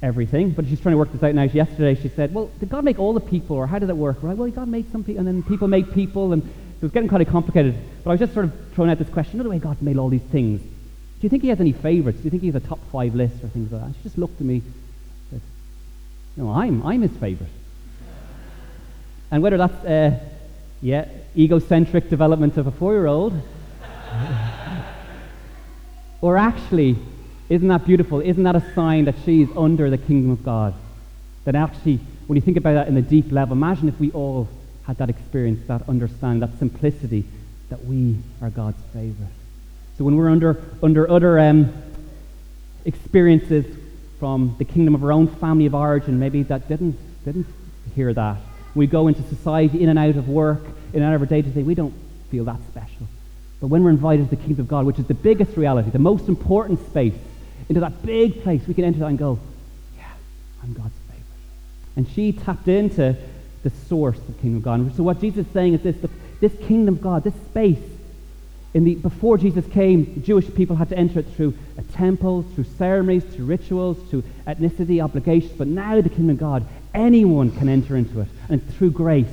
everything, 0.02 0.50
but 0.50 0.67
she's 0.67 0.81
trying 0.81 0.93
to 0.93 0.99
work 0.99 1.11
this 1.11 1.23
out 1.23 1.34
now. 1.34 1.44
Yesterday 1.44 2.00
she 2.00 2.08
said, 2.11 2.34
well, 2.34 2.50
did 2.61 2.69
God 2.69 2.84
make 2.84 2.99
all 2.99 3.14
the 3.14 3.20
people, 3.20 3.56
or 3.56 3.67
how 3.67 3.78
did 3.78 3.88
it 3.88 3.96
work? 3.96 4.19
Right? 4.23 4.37
Well, 4.37 4.50
God 4.50 4.69
made 4.69 4.93
some 4.93 5.02
people, 5.02 5.19
and 5.20 5.26
then 5.26 5.43
people 5.43 5.69
made 5.69 5.93
people, 5.93 6.32
and 6.32 6.43
so 6.43 6.49
it 6.49 6.82
was 6.82 6.93
getting 6.93 7.08
kind 7.08 7.23
of 7.23 7.28
complicated. 7.28 7.75
But 8.05 8.11
I 8.11 8.12
was 8.12 8.20
just 8.20 8.34
sort 8.34 8.44
of 8.44 8.52
throwing 8.75 8.90
out 8.90 8.99
this 8.99 9.08
question, 9.08 9.32
you 9.32 9.38
know 9.38 9.44
the 9.44 9.50
way 9.50 9.58
God's 9.58 9.81
made 9.81 9.96
all 9.96 10.11
these 10.11 10.20
things? 10.20 10.61
Do 10.61 11.23
you 11.23 11.31
think 11.31 11.43
he 11.43 11.49
has 11.49 11.61
any 11.61 11.73
favorites? 11.73 12.19
Do 12.19 12.25
you 12.25 12.31
think 12.31 12.43
he 12.43 12.49
has 12.49 12.56
a 12.56 12.61
top 12.61 12.78
five 12.93 13.14
list 13.14 13.43
or 13.43 13.49
things 13.49 13.73
like 13.73 13.81
that? 13.81 13.87
And 13.87 13.96
she 13.96 14.02
just 14.02 14.19
looked 14.19 14.38
at 14.38 14.46
me 14.46 14.56
and 14.56 14.75
said, 15.31 15.40
no, 16.37 16.52
I'm, 16.52 16.84
I'm 16.84 17.00
his 17.00 17.17
favorite. 17.17 17.50
And 19.31 19.43
whether 19.43 19.56
that's... 19.56 19.84
Uh, 19.84 20.20
yeah, 20.81 21.08
egocentric 21.37 22.11
development 22.11 22.56
of 22.56 22.67
a 22.67 22.70
four 22.70 22.93
year 22.93 23.06
old. 23.06 23.32
or 26.20 26.37
actually, 26.37 26.96
isn't 27.49 27.69
that 27.69 27.84
beautiful? 27.84 28.20
Isn't 28.20 28.43
that 28.43 28.56
a 28.56 28.75
sign 28.75 29.05
that 29.05 29.14
she's 29.25 29.49
under 29.56 29.90
the 29.90 29.99
kingdom 29.99 30.31
of 30.31 30.44
God? 30.44 30.75
That 31.44 31.55
actually, 31.55 32.00
when 32.26 32.37
you 32.37 32.43
think 32.43 32.56
about 32.56 32.75
that 32.75 32.88
in 32.88 32.96
a 32.96 33.02
deep 33.02 33.31
level, 33.31 33.56
imagine 33.56 33.88
if 33.88 33.99
we 34.00 34.11
all 34.11 34.49
had 34.84 34.99
that 34.99 35.11
experience, 35.11 35.67
that 35.69 35.88
understanding, 35.88 36.40
that 36.40 36.58
simplicity, 36.58 37.25
that 37.70 37.84
we 37.84 38.17
are 38.40 38.50
God's 38.50 38.81
favorite. 38.93 39.28
So 39.99 40.05
when 40.05 40.17
we're 40.17 40.31
under, 40.31 40.62
under 40.82 41.11
other 41.11 41.38
um, 41.38 41.73
experiences 42.84 43.64
from 44.19 44.55
the 44.58 44.64
kingdom 44.64 44.94
of 44.94 45.02
our 45.02 45.12
own 45.12 45.26
family 45.26 45.67
of 45.67 45.75
origin, 45.75 46.19
maybe 46.19 46.43
that 46.44 46.69
didn't, 46.69 46.99
didn't 47.25 47.46
hear 47.94 48.12
that, 48.12 48.38
we 48.76 48.87
go 48.87 49.08
into 49.08 49.23
society, 49.23 49.82
in 49.82 49.88
and 49.88 49.99
out 49.99 50.17
of 50.17 50.28
work, 50.28 50.64
in 50.93 51.02
and 51.02 51.05
out 51.05 51.14
of 51.14 51.20
our 51.23 51.26
day 51.26 51.43
to 51.43 51.49
day, 51.49 51.62
we 51.62 51.75
don't 51.75 51.94
feel 52.31 52.44
that 52.44 52.58
special. 52.70 53.06
But 53.61 53.69
when 53.69 53.82
we're 53.82 53.90
invited 53.90 54.28
to 54.28 54.37
the 54.37 54.43
kingdom 54.43 54.61
of 54.61 54.69
God, 54.69 54.84
which 54.84 54.99
is 54.99 55.06
the 55.06 55.14
biggest 55.14 55.56
reality, 55.56 55.90
the 55.90 55.99
most 55.99 56.28
important 56.28 56.84
space, 56.87 57.14
into 57.69 57.81
that 57.81 58.05
big 58.05 58.42
place, 58.42 58.62
we 58.68 58.75
can 58.75 58.85
enter 58.85 59.00
that 59.00 59.06
and 59.06 59.18
go, 59.18 59.38
yeah, 59.97 60.04
I'm 60.62 60.73
God's 60.73 60.95
favorite. 61.09 61.25
And 61.97 62.09
she 62.09 62.33
tapped 62.33 62.68
into 62.68 63.16
the 63.62 63.71
source 63.88 64.18
of 64.18 64.26
the 64.26 64.33
kingdom 64.35 64.59
of 64.59 64.62
God. 64.62 64.97
So 64.97 65.02
what 65.02 65.21
Jesus 65.21 65.47
is 65.47 65.52
saying 65.52 65.75
is 65.75 65.83
this, 65.83 65.97
this 66.40 66.52
kingdom 66.66 66.97
of 66.97 67.00
God, 67.00 67.25
this 67.25 67.35
space, 67.35 67.83
in 68.75 68.85
the, 68.85 68.95
before 68.95 69.38
Jesus 69.38 69.66
came, 69.66 70.23
Jewish 70.23 70.52
people 70.54 70.76
had 70.76 70.90
to 70.90 70.99
enter 70.99 71.21
it 71.21 71.26
through 71.35 71.54
a 71.78 71.83
temple, 71.83 72.42
through 72.54 72.64
ceremonies, 72.76 73.25
through 73.25 73.47
rituals, 73.47 73.97
through 74.11 74.23
ethnicity, 74.47 75.02
obligations. 75.02 75.52
But 75.52 75.66
now 75.66 75.99
the 76.00 76.11
kingdom 76.11 76.30
of 76.30 76.38
God, 76.38 76.66
anyone 76.97 77.53
can 77.53 77.69
enter 77.69 77.97
into 77.97 78.21
it, 78.21 78.29
and 78.49 78.67
through 78.75 78.91
grace. 78.91 79.29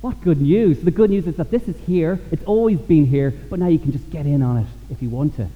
What 0.00 0.20
good 0.22 0.40
news! 0.40 0.82
The 0.82 0.90
good 0.90 1.10
news 1.10 1.28
is 1.28 1.36
that 1.36 1.52
this 1.52 1.68
is 1.68 1.76
here, 1.86 2.18
it's 2.32 2.42
always 2.44 2.80
been 2.80 3.06
here, 3.06 3.30
but 3.30 3.60
now 3.60 3.68
you 3.68 3.78
can 3.78 3.92
just 3.92 4.10
get 4.10 4.26
in 4.26 4.42
on 4.42 4.56
it 4.58 4.66
if 4.90 5.00
you 5.00 5.10
want 5.10 5.36
to. 5.36 5.48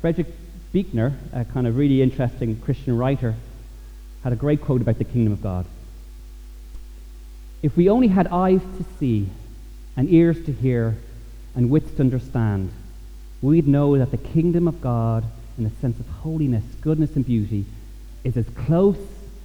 Frederick 0.00 0.28
Buechner, 0.72 1.14
a 1.32 1.44
kind 1.44 1.66
of 1.66 1.76
really 1.76 2.02
interesting 2.02 2.60
Christian 2.60 2.96
writer, 2.96 3.34
had 4.22 4.32
a 4.32 4.36
great 4.36 4.60
quote 4.60 4.82
about 4.82 4.98
the 4.98 5.04
kingdom 5.04 5.32
of 5.32 5.42
God. 5.42 5.66
If 7.62 7.76
we 7.76 7.88
only 7.88 8.08
had 8.08 8.26
eyes 8.26 8.60
to 8.60 8.84
see, 9.00 9.28
and 9.96 10.10
ears 10.10 10.44
to 10.44 10.52
hear, 10.52 10.96
and 11.56 11.70
wits 11.70 11.90
to 11.92 12.00
understand, 12.00 12.70
we'd 13.40 13.66
know 13.66 13.96
that 13.96 14.10
the 14.10 14.18
kingdom 14.18 14.68
of 14.68 14.80
God, 14.80 15.24
in 15.58 15.66
a 15.66 15.70
sense 15.80 15.98
of 16.00 16.06
holiness, 16.08 16.64
goodness, 16.80 17.14
and 17.16 17.24
beauty, 17.24 17.64
is 18.24 18.36
as 18.36 18.46
close 18.66 18.98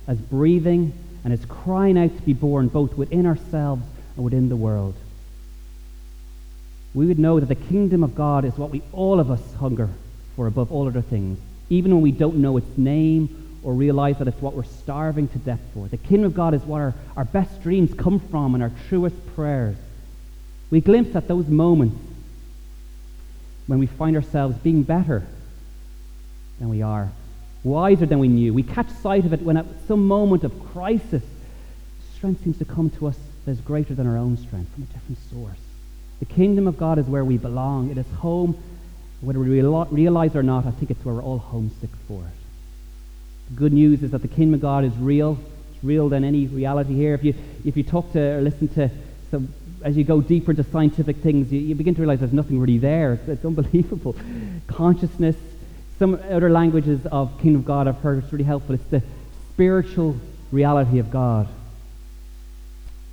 as 0.08 0.18
breathing 0.18 0.94
and 1.24 1.34
as 1.34 1.44
crying 1.46 1.98
out 1.98 2.16
to 2.16 2.22
be 2.24 2.34
born 2.34 2.68
both 2.68 2.98
within 2.98 3.26
ourselves 3.26 3.84
and 4.16 4.26
within 4.26 4.50
the 4.50 4.56
world. 4.56 4.96
We 6.94 7.06
would 7.06 7.20
know 7.20 7.40
that 7.40 7.46
the 7.46 7.56
kingdom 7.56 8.04
of 8.04 8.16
God 8.16 8.46
is 8.46 8.58
what 8.58 8.72
we 8.72 8.82
all 8.92 9.20
of 9.20 9.30
us 9.30 9.54
hunger 9.56 9.90
for 10.36 10.48
above 10.48 10.72
all 10.72 10.88
other 10.88 11.02
things, 11.02 11.38
even 11.70 11.94
when 11.94 12.02
we 12.02 12.12
don't 12.12 12.38
know 12.38 12.58
its 12.58 12.78
name 12.78 13.60
or 13.62 13.74
realize 13.74 14.18
that 14.18 14.28
it's 14.28 14.42
what 14.42 14.56
we're 14.56 14.64
starving 14.64 15.28
to 15.28 15.38
death 15.38 15.60
for. 15.74 15.88
The 15.88 15.98
kingdom 15.98 16.26
of 16.26 16.34
God 16.34 16.54
is 16.54 16.62
what 16.64 16.80
our, 16.80 16.94
our 17.16 17.26
best 17.26 17.62
dreams 17.62 17.94
come 17.94 18.20
from 18.20 18.56
and 18.56 18.64
our 18.64 18.72
truest 18.88 19.16
prayers. 19.36 19.76
We 20.72 20.82
glimpse 20.82 21.16
at 21.16 21.28
those 21.28 21.48
moments 21.48 21.98
when 23.68 23.80
we 23.80 23.86
find 23.86 24.16
ourselves 24.16 24.58
being 24.58 24.84
better 24.84 25.28
than 26.60 26.70
we 26.70 26.82
are, 26.82 27.10
wiser 27.64 28.06
than 28.06 28.20
we 28.20 28.28
knew. 28.28 28.54
We 28.54 28.64
catch 28.64 28.90
sight 28.90 29.26
of 29.26 29.34
it 29.34 29.42
when 29.42 29.58
at 29.58 29.66
some 29.88 30.08
moment 30.08 30.44
of 30.44 30.72
crisis, 30.72 31.24
strength 32.16 32.44
seems 32.44 32.58
to 32.60 32.66
come 32.66 32.90
to 32.92 33.08
us 33.08 33.18
that 33.46 33.52
is 33.52 33.62
greater 33.62 33.96
than 33.96 34.06
our 34.08 34.18
own 34.18 34.38
strength 34.38 34.74
from 34.74 34.84
a 34.84 34.86
different 34.88 35.18
source. 35.30 35.60
The 36.20 36.26
kingdom 36.26 36.68
of 36.68 36.78
God 36.78 37.00
is 37.00 37.06
where 37.06 37.24
we 37.24 37.38
belong. 37.38 37.90
It 37.90 37.98
is 37.98 38.10
home. 38.18 38.62
Whether 39.22 39.40
we 39.40 39.62
realize 39.62 40.36
or 40.36 40.44
not, 40.44 40.66
I 40.66 40.72
think 40.72 40.92
it's 40.92 41.04
where 41.04 41.16
we're 41.16 41.24
all 41.24 41.40
homesick 41.40 41.90
for 42.08 42.22
it. 42.22 42.40
The 43.50 43.56
good 43.56 43.74
news 43.74 44.04
is 44.04 44.12
that 44.12 44.22
the 44.22 44.28
kingdom 44.28 44.56
of 44.56 44.62
God 44.62 44.84
is 44.84 44.96
real. 44.98 45.38
It's 45.74 45.84
real 45.84 46.10
than 46.10 46.24
any 46.24 46.48
reality 46.48 46.94
here. 46.94 47.14
If 47.14 47.24
you, 47.24 47.34
if 47.66 47.76
you 47.76 47.84
talk 47.84 48.12
to 48.14 48.20
or 48.20 48.42
listen 48.42 48.68
to 48.70 48.90
some, 49.32 49.54
as 49.84 49.98
you 49.98 50.04
go 50.04 50.22
deeper 50.22 50.52
into 50.52 50.64
scientific 50.64 51.18
things, 51.18 51.52
you, 51.52 51.60
you 51.60 51.76
begin 51.76 51.96
to 51.96 52.02
realize 52.02 52.20
there's 52.20 52.34
nothing 52.34 52.60
really 52.60 52.78
there. 52.78 53.14
It's, 53.14 53.28
it's 53.28 53.46
unbelievable. 53.46 54.16
Consciousness, 54.68 55.36
some 56.00 56.16
other 56.32 56.50
languages 56.50 57.06
of 57.08 57.38
kingdom 57.42 57.62
of 57.62 57.66
God 57.66 57.88
I've 57.88 57.98
heard, 57.98 58.24
it's 58.24 58.32
really 58.32 58.46
helpful. 58.46 58.76
It's 58.76 58.86
the 58.86 59.04
spiritual 59.54 60.16
reality 60.50 61.00
of 61.00 61.12
God. 61.12 61.48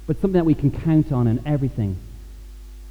But 0.07 0.21
something 0.21 0.39
that 0.39 0.47
we 0.47 0.55
can 0.55 0.71
count 0.71 1.11
on 1.11 1.27
in 1.27 1.43
everything. 1.45 1.99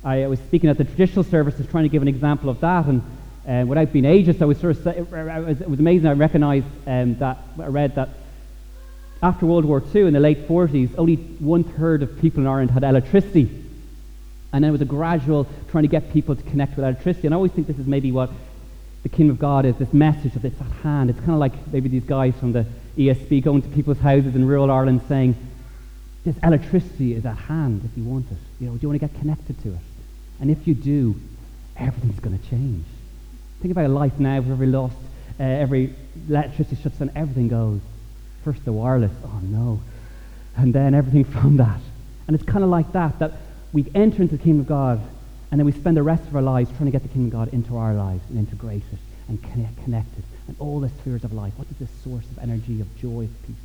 I 0.04 0.28
was 0.28 0.40
speaking 0.40 0.70
at 0.70 0.78
the 0.78 0.84
traditional 0.84 1.24
services 1.24 1.66
trying 1.68 1.86
to 1.86 1.90
give 1.90 2.02
an 2.02 2.10
example 2.10 2.50
of 2.50 2.60
that, 2.60 2.86
and 2.86 3.02
uh, 3.48 3.66
without 3.66 3.94
being 3.94 4.04
ageist, 4.06 4.42
I 4.42 4.46
was 4.46 4.60
sort 4.60 4.75
of, 4.75 4.88
it 4.88 5.70
was 5.70 5.80
amazing. 5.80 6.08
I 6.08 6.14
recognized 6.14 6.68
um, 6.86 7.16
that, 7.16 7.38
I 7.58 7.68
read 7.68 7.96
that 7.96 8.10
after 9.24 9.46
World 9.46 9.64
War 9.64 9.82
II 9.94 10.08
in 10.08 10.14
the 10.14 10.20
late 10.20 10.48
40s, 10.48 10.94
only 10.98 11.16
one 11.16 11.64
third 11.64 12.04
of 12.04 12.20
people 12.20 12.42
in 12.42 12.48
Ireland 12.48 12.72
had 12.72 12.84
electricity. 12.84 13.64
And 14.52 14.64
then 14.64 14.70
it 14.70 14.72
was 14.72 14.82
a 14.82 14.86
gradual 14.86 15.48
trying 15.72 15.84
to 15.84 15.88
get 15.88 16.12
people 16.12 16.36
to 16.36 16.44
connect 16.44 16.75
with 16.75 16.86
electricity. 16.86 17.28
And 17.28 17.34
I 17.34 17.38
always 17.38 17.52
think 17.54 17.68
this 17.68 17.80
is 17.80 17.88
maybe 17.88 18.12
what 18.12 18.30
the 19.05 19.09
kingdom 19.09 19.35
of 19.35 19.39
God 19.39 19.65
is 19.65 19.75
this 19.75 19.93
message 19.93 20.35
of 20.35 20.43
it's 20.45 20.59
at 20.59 20.71
hand. 20.81 21.12
It's 21.12 21.19
kind 21.19 21.33
of 21.33 21.38
like 21.38 21.53
maybe 21.71 21.88
these 21.88 22.05
guys 22.05 22.33
from 22.39 22.53
the 22.53 22.65
ESB 22.97 23.43
going 23.43 23.62
to 23.62 23.67
people's 23.67 24.00
houses 24.00 24.33
in 24.33 24.47
rural 24.47 24.71
Ireland 24.71 25.01
saying, 25.07 25.35
This 26.24 26.35
electricity 26.41 27.13
is 27.13 27.24
at 27.24 27.38
hand 27.38 27.83
if 27.85 27.95
you 27.95 28.03
want 28.03 28.25
it. 28.31 28.38
You 28.59 28.65
know, 28.65 28.74
do 28.74 28.81
you 28.81 28.89
want 28.89 29.00
to 29.00 29.07
get 29.07 29.15
connected 29.19 29.62
to 29.62 29.74
it? 29.74 29.79
And 30.41 30.50
if 30.50 30.65
you 30.65 30.74
do, 30.74 31.15
everything's 31.77 32.19
going 32.19 32.39
to 32.39 32.50
change. 32.50 32.83
Think 33.62 33.74
about 33.74 33.85
a 33.85 33.89
life 33.89 34.17
now 34.17 34.41
where 34.41 34.53
every 34.53 34.65
lost, 34.65 34.95
uh, 35.39 35.43
every 35.43 35.93
electricity 36.27 36.81
shuts 36.81 36.97
down, 36.97 37.12
everything 37.15 37.47
goes. 37.47 37.81
First 38.43 38.65
the 38.65 38.74
wireless, 38.74 39.13
oh 39.24 39.39
no. 39.43 39.81
And 40.57 40.74
then 40.74 40.95
everything 40.95 41.25
from 41.41 41.57
that. 41.57 41.79
And 42.27 42.33
it's 42.33 42.43
kind 42.43 42.63
of 42.63 42.71
like 42.71 42.91
that, 42.93 43.19
that 43.19 43.33
we 43.71 43.85
enter 43.93 44.24
into 44.24 44.35
the 44.35 44.43
kingdom 44.43 44.62
of 44.62 44.67
God 44.67 45.00
and 45.55 45.59
then 45.62 45.65
we 45.65 45.71
spend 45.71 45.95
the 45.95 46.03
rest 46.03 46.21
of 46.24 46.35
our 46.35 46.41
lives 46.41 46.69
trying 46.71 46.88
to 46.88 46.91
get 46.91 47.01
the 47.01 47.07
kingdom 47.07 47.27
of 47.27 47.47
God 47.47 47.53
into 47.53 47.77
our 47.77 47.93
lives 47.93 48.21
and 48.29 48.38
integrate 48.38 48.83
it 48.91 49.00
and 49.29 49.41
connect, 49.41 49.81
connect 49.85 50.09
it 50.17 50.25
and 50.50 50.57
all 50.59 50.81
the 50.81 50.89
spheres 50.89 51.24
of 51.24 51.31
life. 51.31 51.53
What 51.55 51.69
is 51.71 51.77
this 51.77 51.89
source 52.03 52.25
of 52.25 52.39
energy, 52.39 52.81
of 52.81 53.00
joy, 53.00 53.21
of 53.21 53.47
peace? 53.47 53.55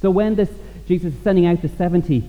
So 0.00 0.10
when 0.10 0.34
this 0.34 0.50
Jesus 0.88 1.14
is 1.14 1.22
sending 1.22 1.46
out 1.46 1.62
the 1.62 1.68
70, 1.68 2.24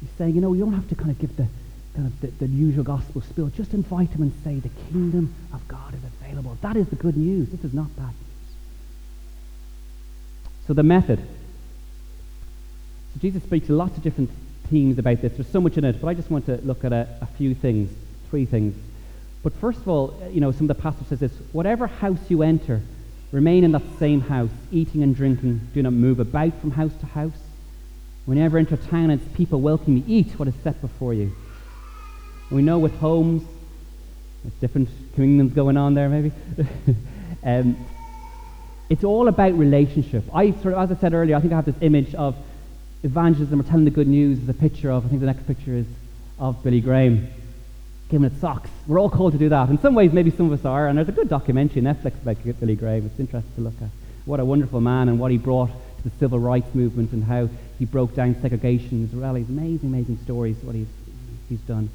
He's 0.00 0.10
saying, 0.16 0.34
you 0.34 0.40
know, 0.40 0.54
you 0.54 0.64
don't 0.64 0.72
have 0.72 0.88
to 0.88 0.94
kind 0.94 1.10
of 1.10 1.18
give 1.18 1.36
the 1.36 1.46
kind 1.94 2.06
of 2.06 2.18
the, 2.22 2.28
the 2.28 2.46
usual 2.46 2.84
gospel 2.84 3.20
spiel. 3.20 3.48
Just 3.48 3.74
invite 3.74 4.08
him 4.08 4.22
and 4.22 4.32
say, 4.42 4.60
the 4.60 4.70
kingdom 4.90 5.34
of 5.52 5.68
God 5.68 5.92
is 5.92 6.00
available. 6.22 6.56
That 6.62 6.78
is 6.78 6.88
the 6.88 6.96
good 6.96 7.18
news. 7.18 7.50
This 7.50 7.64
is 7.64 7.74
not 7.74 7.94
bad 7.96 8.06
news. 8.06 8.56
So 10.66 10.72
the 10.72 10.82
method. 10.82 11.18
So 11.18 13.20
Jesus 13.20 13.42
speaks 13.42 13.66
to 13.66 13.74
lots 13.74 13.98
of 13.98 14.02
different 14.02 14.30
themes 14.70 14.98
about 14.98 15.20
this. 15.22 15.32
There's 15.34 15.48
so 15.48 15.60
much 15.60 15.76
in 15.76 15.84
it, 15.84 16.00
but 16.00 16.08
I 16.08 16.14
just 16.14 16.30
want 16.30 16.46
to 16.46 16.56
look 16.58 16.84
at 16.84 16.92
a, 16.92 17.08
a 17.20 17.26
few 17.26 17.54
things, 17.54 17.90
three 18.30 18.46
things. 18.46 18.74
But 19.42 19.52
first 19.54 19.80
of 19.80 19.88
all, 19.88 20.20
you 20.30 20.40
know, 20.40 20.52
some 20.52 20.68
of 20.68 20.76
the 20.76 20.82
passage 20.82 21.06
says 21.08 21.20
this: 21.20 21.32
whatever 21.52 21.86
house 21.86 22.18
you 22.28 22.42
enter, 22.42 22.80
remain 23.32 23.64
in 23.64 23.72
that 23.72 23.82
same 23.98 24.20
house, 24.20 24.50
eating 24.72 25.02
and 25.02 25.14
drinking. 25.14 25.68
Do 25.74 25.82
not 25.82 25.92
move 25.92 26.20
about 26.20 26.58
from 26.60 26.70
house 26.70 26.94
to 27.00 27.06
house. 27.06 27.32
Whenever 28.26 28.56
enter 28.56 28.76
town 28.76 29.10
and 29.10 29.20
its 29.20 29.36
people 29.36 29.60
welcome 29.60 29.98
you, 29.98 30.04
eat 30.06 30.38
what 30.38 30.48
is 30.48 30.54
set 30.62 30.80
before 30.80 31.12
you. 31.12 31.34
And 32.48 32.56
we 32.56 32.62
know 32.62 32.78
with 32.78 32.96
homes, 32.96 33.42
there's 34.42 34.54
different 34.54 34.88
kingdoms 35.14 35.52
going 35.52 35.76
on 35.76 35.94
there, 35.94 36.08
maybe. 36.08 36.32
um, 37.44 37.76
it's 38.88 39.04
all 39.04 39.28
about 39.28 39.52
relationship. 39.54 40.24
I 40.32 40.52
sort 40.52 40.74
of, 40.74 40.90
as 40.90 40.96
I 40.96 41.00
said 41.00 41.12
earlier, 41.12 41.36
I 41.36 41.40
think 41.40 41.52
I 41.52 41.56
have 41.56 41.64
this 41.64 41.76
image 41.80 42.14
of 42.14 42.36
evangelism 43.04 43.60
or 43.60 43.62
telling 43.62 43.84
the 43.84 43.90
good 43.90 44.08
news 44.08 44.42
as 44.42 44.48
a 44.48 44.54
picture 44.54 44.90
of, 44.90 45.06
I 45.06 45.08
think 45.08 45.20
the 45.20 45.26
next 45.26 45.46
picture 45.46 45.74
is 45.74 45.86
of 46.38 46.62
Billy 46.64 46.80
Graham 46.80 47.28
giving 48.08 48.26
it 48.26 48.40
socks. 48.40 48.70
We're 48.86 48.98
all 48.98 49.10
called 49.10 49.32
to 49.32 49.38
do 49.38 49.48
that. 49.50 49.68
In 49.68 49.78
some 49.78 49.94
ways, 49.94 50.12
maybe 50.12 50.30
some 50.30 50.50
of 50.50 50.58
us 50.58 50.64
are. 50.64 50.88
And 50.88 50.98
there's 50.98 51.08
a 51.08 51.12
good 51.12 51.28
documentary 51.28 51.86
on 51.86 51.94
Netflix 51.94 52.20
about 52.22 52.60
Billy 52.60 52.74
Graham. 52.74 53.06
It's 53.06 53.20
interesting 53.20 53.54
to 53.56 53.60
look 53.60 53.74
at. 53.80 53.88
What 54.24 54.40
a 54.40 54.44
wonderful 54.44 54.80
man 54.80 55.08
and 55.08 55.18
what 55.18 55.30
he 55.30 55.38
brought 55.38 55.68
to 55.68 56.08
the 56.08 56.10
civil 56.18 56.38
rights 56.38 56.74
movement 56.74 57.12
and 57.12 57.24
how 57.24 57.48
he 57.78 57.84
broke 57.84 58.14
down 58.14 58.36
segregation. 58.40 59.04
It's 59.04 59.14
really 59.14 59.42
amazing, 59.42 59.88
amazing 59.88 60.18
stories 60.24 60.56
what 60.62 60.74
he's, 60.74 60.88
he's 61.48 61.60
done. 61.60 61.90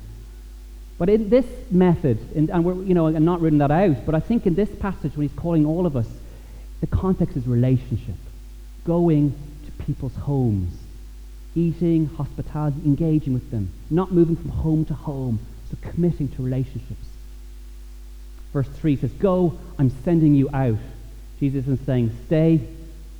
But 0.97 1.09
in 1.09 1.29
this 1.29 1.45
method, 1.71 2.19
in, 2.35 2.49
and 2.49 2.65
we're, 2.65 2.83
you 2.83 2.93
know, 2.93 3.07
I'm 3.07 3.25
not 3.25 3.41
reading 3.41 3.59
that 3.59 3.71
out, 3.71 4.05
but 4.05 4.13
I 4.13 4.19
think 4.19 4.45
in 4.45 4.55
this 4.55 4.69
passage 4.69 5.15
when 5.15 5.27
he's 5.27 5.37
calling 5.37 5.65
all 5.65 5.85
of 5.85 5.95
us, 5.95 6.07
the 6.81 6.87
context 6.87 7.37
is 7.37 7.47
relationship. 7.47 8.15
Going 8.83 9.33
to 9.65 9.83
people's 9.83 10.15
homes, 10.15 10.73
eating, 11.55 12.07
hospitality, 12.07 12.77
engaging 12.85 13.33
with 13.33 13.49
them, 13.51 13.71
not 13.89 14.11
moving 14.11 14.35
from 14.35 14.49
home 14.49 14.85
to 14.85 14.93
home, 14.93 15.39
so 15.69 15.77
committing 15.81 16.27
to 16.29 16.43
relationships. 16.43 17.07
Verse 18.53 18.67
3 18.67 18.95
says, 18.95 19.11
Go, 19.11 19.59
I'm 19.77 19.89
sending 20.03 20.35
you 20.35 20.49
out. 20.53 20.77
Jesus 21.39 21.67
is 21.67 21.79
saying, 21.85 22.15
Stay 22.25 22.59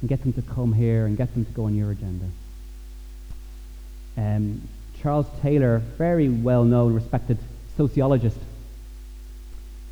and 0.02 0.10
get 0.10 0.22
them 0.22 0.34
to 0.34 0.42
come 0.42 0.74
here 0.74 1.06
and 1.06 1.18
get 1.18 1.34
them 1.34 1.46
to 1.46 1.52
go 1.52 1.66
on 1.66 1.76
your 1.76 1.92
agenda. 1.92 2.26
Um, 4.18 4.68
Charles 5.02 5.28
Taylor, 5.42 5.80
very 5.98 6.30
well 6.30 6.64
known, 6.64 6.94
respected 6.94 7.38
sociologist, 7.78 8.38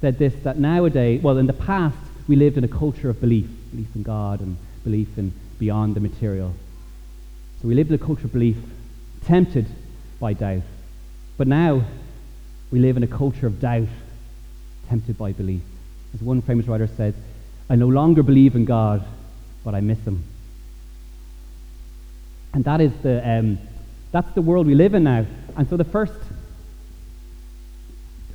said 0.02 0.20
this 0.20 0.34
that 0.44 0.58
nowadays, 0.58 1.22
well, 1.22 1.38
in 1.38 1.48
the 1.48 1.54
past, 1.54 1.98
we 2.28 2.36
lived 2.36 2.58
in 2.58 2.64
a 2.64 2.68
culture 2.68 3.10
of 3.10 3.22
belief 3.22 3.50
belief 3.72 3.96
in 3.96 4.04
God 4.04 4.42
and 4.42 4.58
belief 4.84 5.18
in 5.18 5.34
beyond 5.60 5.96
the 5.96 6.00
material. 6.00 6.54
So 7.62 7.68
we 7.68 7.76
lived 7.76 7.90
in 7.90 7.96
a 7.96 8.04
culture 8.04 8.26
of 8.26 8.34
belief, 8.34 8.58
tempted 9.26 9.66
by 10.20 10.34
doubt. 10.34 10.64
But 11.38 11.48
now, 11.48 11.84
we 12.72 12.80
live 12.80 12.98
in 12.98 13.04
a 13.04 13.08
culture 13.08 13.48
of 13.48 13.60
doubt, 13.60 13.88
tempted 14.90 15.18
by 15.18 15.32
belief. 15.32 15.62
As 16.14 16.22
one 16.22 16.42
famous 16.42 16.68
writer 16.68 16.88
said, 16.88 17.14
I 17.70 17.76
no 17.76 17.88
longer 17.88 18.24
believe 18.24 18.56
in 18.56 18.66
God, 18.66 19.06
but 19.64 19.76
I 19.76 19.82
miss 19.82 20.00
him. 20.00 20.24
And 22.54 22.64
that 22.66 22.82
is 22.82 22.92
the, 23.04 23.28
um, 23.28 23.60
that's 24.12 24.32
the 24.32 24.42
world 24.42 24.68
we 24.68 24.76
live 24.76 24.94
in 24.94 25.04
now. 25.04 25.26
And 25.56 25.70
so 25.70 25.78
the 25.78 25.84
first 25.84 26.14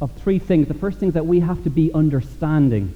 of 0.03 0.13
three 0.21 0.41
things, 0.41 0.67
the 0.67 0.75
first 0.75 0.99
thing 0.99 1.13
that 1.13 1.27
we 1.27 1.39
have 1.41 1.63
to 1.63 1.71
be 1.71 1.93
understanding. 1.93 2.93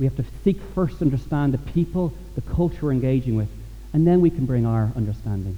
We 0.00 0.06
have 0.06 0.16
to 0.16 0.24
seek 0.42 0.60
first 0.74 0.98
to 0.98 1.04
understand 1.04 1.54
the 1.54 1.58
people, 1.58 2.12
the 2.34 2.40
culture 2.40 2.86
we're 2.86 2.92
engaging 2.92 3.36
with, 3.36 3.48
and 3.92 4.06
then 4.06 4.20
we 4.20 4.30
can 4.30 4.46
bring 4.46 4.66
our 4.66 4.92
understanding. 4.96 5.56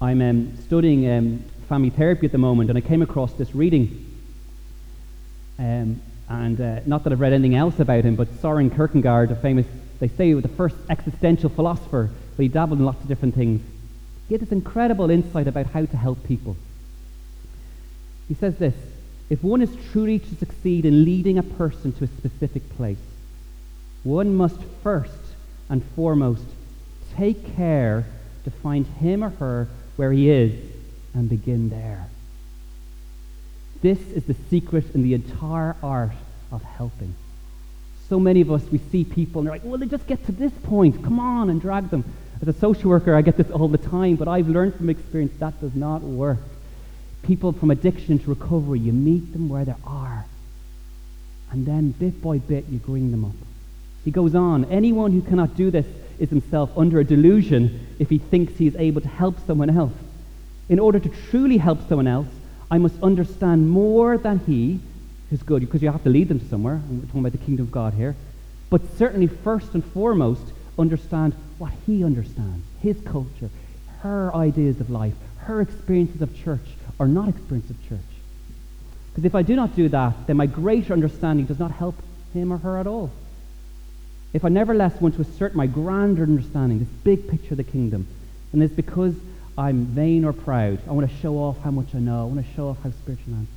I'm 0.00 0.22
um, 0.22 0.56
studying 0.64 1.10
um, 1.10 1.44
family 1.68 1.90
therapy 1.90 2.26
at 2.26 2.32
the 2.32 2.38
moment, 2.38 2.70
and 2.70 2.78
I 2.78 2.80
came 2.80 3.02
across 3.02 3.32
this 3.34 3.54
reading. 3.54 4.06
Um, 5.58 6.00
and 6.28 6.60
uh, 6.60 6.80
not 6.86 7.04
that 7.04 7.12
I've 7.12 7.20
read 7.20 7.32
anything 7.32 7.54
else 7.54 7.78
about 7.80 8.04
him, 8.04 8.16
but 8.16 8.28
Soren 8.40 8.70
Kierkegaard, 8.70 9.30
a 9.30 9.36
famous, 9.36 9.66
they 9.98 10.08
say, 10.08 10.32
the 10.32 10.48
first 10.48 10.76
existential 10.88 11.50
philosopher, 11.50 12.10
but 12.36 12.42
he 12.42 12.48
dabbled 12.48 12.78
in 12.78 12.86
lots 12.86 13.02
of 13.02 13.08
different 13.08 13.34
things. 13.34 13.60
He 14.28 14.34
had 14.34 14.40
this 14.40 14.52
incredible 14.52 15.10
insight 15.10 15.48
about 15.48 15.66
how 15.66 15.84
to 15.84 15.96
help 15.96 16.24
people. 16.24 16.56
He 18.28 18.34
says 18.34 18.56
this 18.56 18.74
If 19.28 19.42
one 19.42 19.60
is 19.60 19.76
truly 19.90 20.20
to 20.20 20.34
succeed 20.36 20.86
in 20.86 21.04
leading 21.04 21.36
a 21.36 21.42
person 21.42 21.92
to 21.94 22.04
a 22.04 22.06
specific 22.06 22.62
place, 22.76 22.96
one 24.02 24.34
must 24.34 24.62
first 24.82 25.19
and 25.70 25.82
foremost 25.96 26.44
take 27.16 27.56
care 27.56 28.04
to 28.44 28.50
find 28.50 28.86
him 28.86 29.24
or 29.24 29.30
her 29.30 29.68
where 29.96 30.12
he 30.12 30.28
is 30.28 30.52
and 31.14 31.28
begin 31.28 31.70
there. 31.70 32.08
This 33.80 33.98
is 34.10 34.24
the 34.24 34.36
secret 34.50 34.84
in 34.94 35.02
the 35.02 35.14
entire 35.14 35.76
art 35.82 36.12
of 36.52 36.62
helping. 36.62 37.14
So 38.08 38.18
many 38.20 38.40
of 38.40 38.50
us, 38.50 38.62
we 38.70 38.78
see 38.90 39.04
people 39.04 39.40
and 39.40 39.46
they're 39.46 39.54
like, 39.54 39.64
well, 39.64 39.78
they 39.78 39.86
just 39.86 40.06
get 40.06 40.26
to 40.26 40.32
this 40.32 40.52
point. 40.64 41.02
Come 41.02 41.20
on 41.20 41.48
and 41.48 41.60
drag 41.60 41.90
them. 41.90 42.04
As 42.42 42.48
a 42.48 42.52
social 42.52 42.90
worker, 42.90 43.14
I 43.14 43.22
get 43.22 43.36
this 43.36 43.50
all 43.50 43.68
the 43.68 43.78
time, 43.78 44.16
but 44.16 44.26
I've 44.26 44.48
learned 44.48 44.74
from 44.74 44.90
experience 44.90 45.32
that 45.38 45.60
does 45.60 45.74
not 45.74 46.02
work. 46.02 46.38
People 47.22 47.52
from 47.52 47.70
addiction 47.70 48.18
to 48.18 48.30
recovery, 48.30 48.80
you 48.80 48.92
meet 48.92 49.32
them 49.32 49.48
where 49.48 49.64
they 49.64 49.74
are. 49.84 50.24
And 51.50 51.66
then 51.66 51.90
bit 51.92 52.22
by 52.22 52.38
bit, 52.38 52.66
you 52.68 52.78
bring 52.78 53.10
them 53.10 53.24
up. 53.24 53.34
He 54.10 54.12
goes 54.12 54.34
on, 54.34 54.64
anyone 54.64 55.12
who 55.12 55.22
cannot 55.22 55.54
do 55.54 55.70
this 55.70 55.86
is 56.18 56.30
himself 56.30 56.76
under 56.76 56.98
a 56.98 57.04
delusion 57.04 57.86
if 58.00 58.10
he 58.10 58.18
thinks 58.18 58.58
he 58.58 58.66
is 58.66 58.74
able 58.74 59.00
to 59.02 59.06
help 59.06 59.36
someone 59.46 59.70
else. 59.70 59.92
In 60.68 60.80
order 60.80 60.98
to 60.98 61.08
truly 61.30 61.58
help 61.58 61.88
someone 61.88 62.08
else, 62.08 62.26
I 62.72 62.78
must 62.78 63.00
understand 63.04 63.70
more 63.70 64.18
than 64.18 64.40
he 64.40 64.80
who's 65.30 65.44
good, 65.44 65.60
because 65.60 65.80
you 65.80 65.92
have 65.92 66.02
to 66.02 66.10
lead 66.10 66.26
them 66.26 66.40
to 66.40 66.48
somewhere. 66.48 66.80
We're 66.90 67.06
talking 67.06 67.20
about 67.20 67.30
the 67.30 67.38
kingdom 67.38 67.66
of 67.66 67.70
God 67.70 67.94
here. 67.94 68.16
But 68.68 68.82
certainly, 68.98 69.28
first 69.28 69.74
and 69.74 69.84
foremost, 69.84 70.42
understand 70.76 71.34
what 71.58 71.70
he 71.86 72.02
understands, 72.02 72.66
his 72.82 73.00
culture, 73.02 73.48
her 74.00 74.34
ideas 74.34 74.80
of 74.80 74.90
life, 74.90 75.14
her 75.42 75.60
experiences 75.60 76.20
of 76.20 76.36
church, 76.36 76.66
or 76.98 77.06
not 77.06 77.28
experiences 77.28 77.70
of 77.70 77.88
church. 77.88 78.00
Because 79.10 79.24
if 79.24 79.36
I 79.36 79.42
do 79.42 79.54
not 79.54 79.76
do 79.76 79.88
that, 79.88 80.26
then 80.26 80.36
my 80.36 80.46
greater 80.46 80.94
understanding 80.94 81.46
does 81.46 81.60
not 81.60 81.70
help 81.70 81.94
him 82.34 82.52
or 82.52 82.58
her 82.58 82.76
at 82.76 82.88
all. 82.88 83.12
If 84.32 84.44
I 84.44 84.48
nevertheless 84.48 85.00
want 85.00 85.16
to 85.16 85.22
assert 85.22 85.54
my 85.54 85.66
grander 85.66 86.22
understanding, 86.22 86.78
this 86.78 86.88
big 87.02 87.28
picture 87.28 87.54
of 87.54 87.56
the 87.56 87.64
kingdom, 87.64 88.06
and 88.52 88.62
it's 88.62 88.74
because 88.74 89.14
I'm 89.58 89.86
vain 89.86 90.24
or 90.24 90.32
proud, 90.32 90.80
I 90.88 90.92
want 90.92 91.10
to 91.10 91.16
show 91.16 91.36
off 91.36 91.58
how 91.62 91.70
much 91.70 91.94
I 91.94 91.98
know, 91.98 92.22
I 92.22 92.24
want 92.24 92.46
to 92.46 92.54
show 92.54 92.68
off 92.68 92.78
how 92.82 92.90
spiritual 92.90 93.34
I 93.34 93.38
am, 93.38 93.48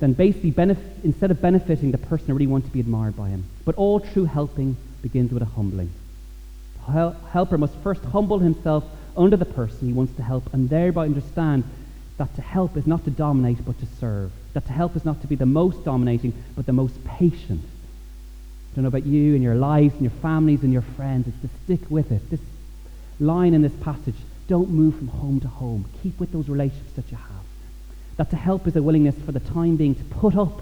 then 0.00 0.12
basically, 0.12 0.52
benef- 0.52 1.04
instead 1.04 1.30
of 1.30 1.40
benefiting 1.40 1.90
the 1.90 1.98
person, 1.98 2.30
I 2.30 2.32
really 2.32 2.46
want 2.46 2.66
to 2.66 2.70
be 2.70 2.80
admired 2.80 3.16
by 3.16 3.28
him. 3.28 3.44
But 3.64 3.74
all 3.76 4.00
true 4.00 4.24
helping 4.24 4.76
begins 5.02 5.32
with 5.32 5.42
a 5.42 5.46
humbling. 5.46 5.90
The 6.86 6.92
hel- 6.92 7.16
helper 7.30 7.58
must 7.58 7.74
first 7.76 8.04
humble 8.04 8.38
himself 8.38 8.84
under 9.16 9.36
the 9.36 9.44
person 9.44 9.88
he 9.88 9.92
wants 9.92 10.14
to 10.16 10.22
help, 10.22 10.52
and 10.52 10.68
thereby 10.68 11.06
understand 11.06 11.64
that 12.16 12.34
to 12.36 12.42
help 12.42 12.76
is 12.76 12.86
not 12.86 13.04
to 13.04 13.10
dominate, 13.10 13.64
but 13.64 13.78
to 13.80 13.86
serve. 13.98 14.30
That 14.52 14.66
to 14.66 14.72
help 14.72 14.94
is 14.94 15.04
not 15.04 15.20
to 15.22 15.26
be 15.26 15.34
the 15.34 15.46
most 15.46 15.84
dominating, 15.84 16.32
but 16.54 16.66
the 16.66 16.72
most 16.72 17.04
patient. 17.04 17.62
I 18.74 18.76
don't 18.76 18.82
know 18.82 18.88
about 18.88 19.06
you 19.06 19.34
and 19.34 19.42
your 19.42 19.54
lives 19.54 19.92
and 19.92 20.02
your 20.02 20.10
families 20.20 20.64
and 20.64 20.72
your 20.72 20.82
friends. 20.82 21.28
It's 21.28 21.40
to 21.42 21.48
stick 21.62 21.88
with 21.88 22.10
it. 22.10 22.28
This 22.28 22.40
line 23.20 23.54
in 23.54 23.62
this 23.62 23.72
passage 23.80 24.16
don't 24.48 24.68
move 24.68 24.96
from 24.96 25.06
home 25.06 25.38
to 25.42 25.46
home. 25.46 25.84
Keep 26.02 26.18
with 26.18 26.32
those 26.32 26.48
relationships 26.48 26.92
that 26.96 27.08
you 27.08 27.16
have. 27.16 27.44
That 28.16 28.30
to 28.30 28.36
help 28.36 28.66
is 28.66 28.74
a 28.74 28.82
willingness 28.82 29.14
for 29.24 29.30
the 29.30 29.38
time 29.38 29.76
being 29.76 29.94
to 29.94 30.02
put 30.04 30.34
up 30.34 30.60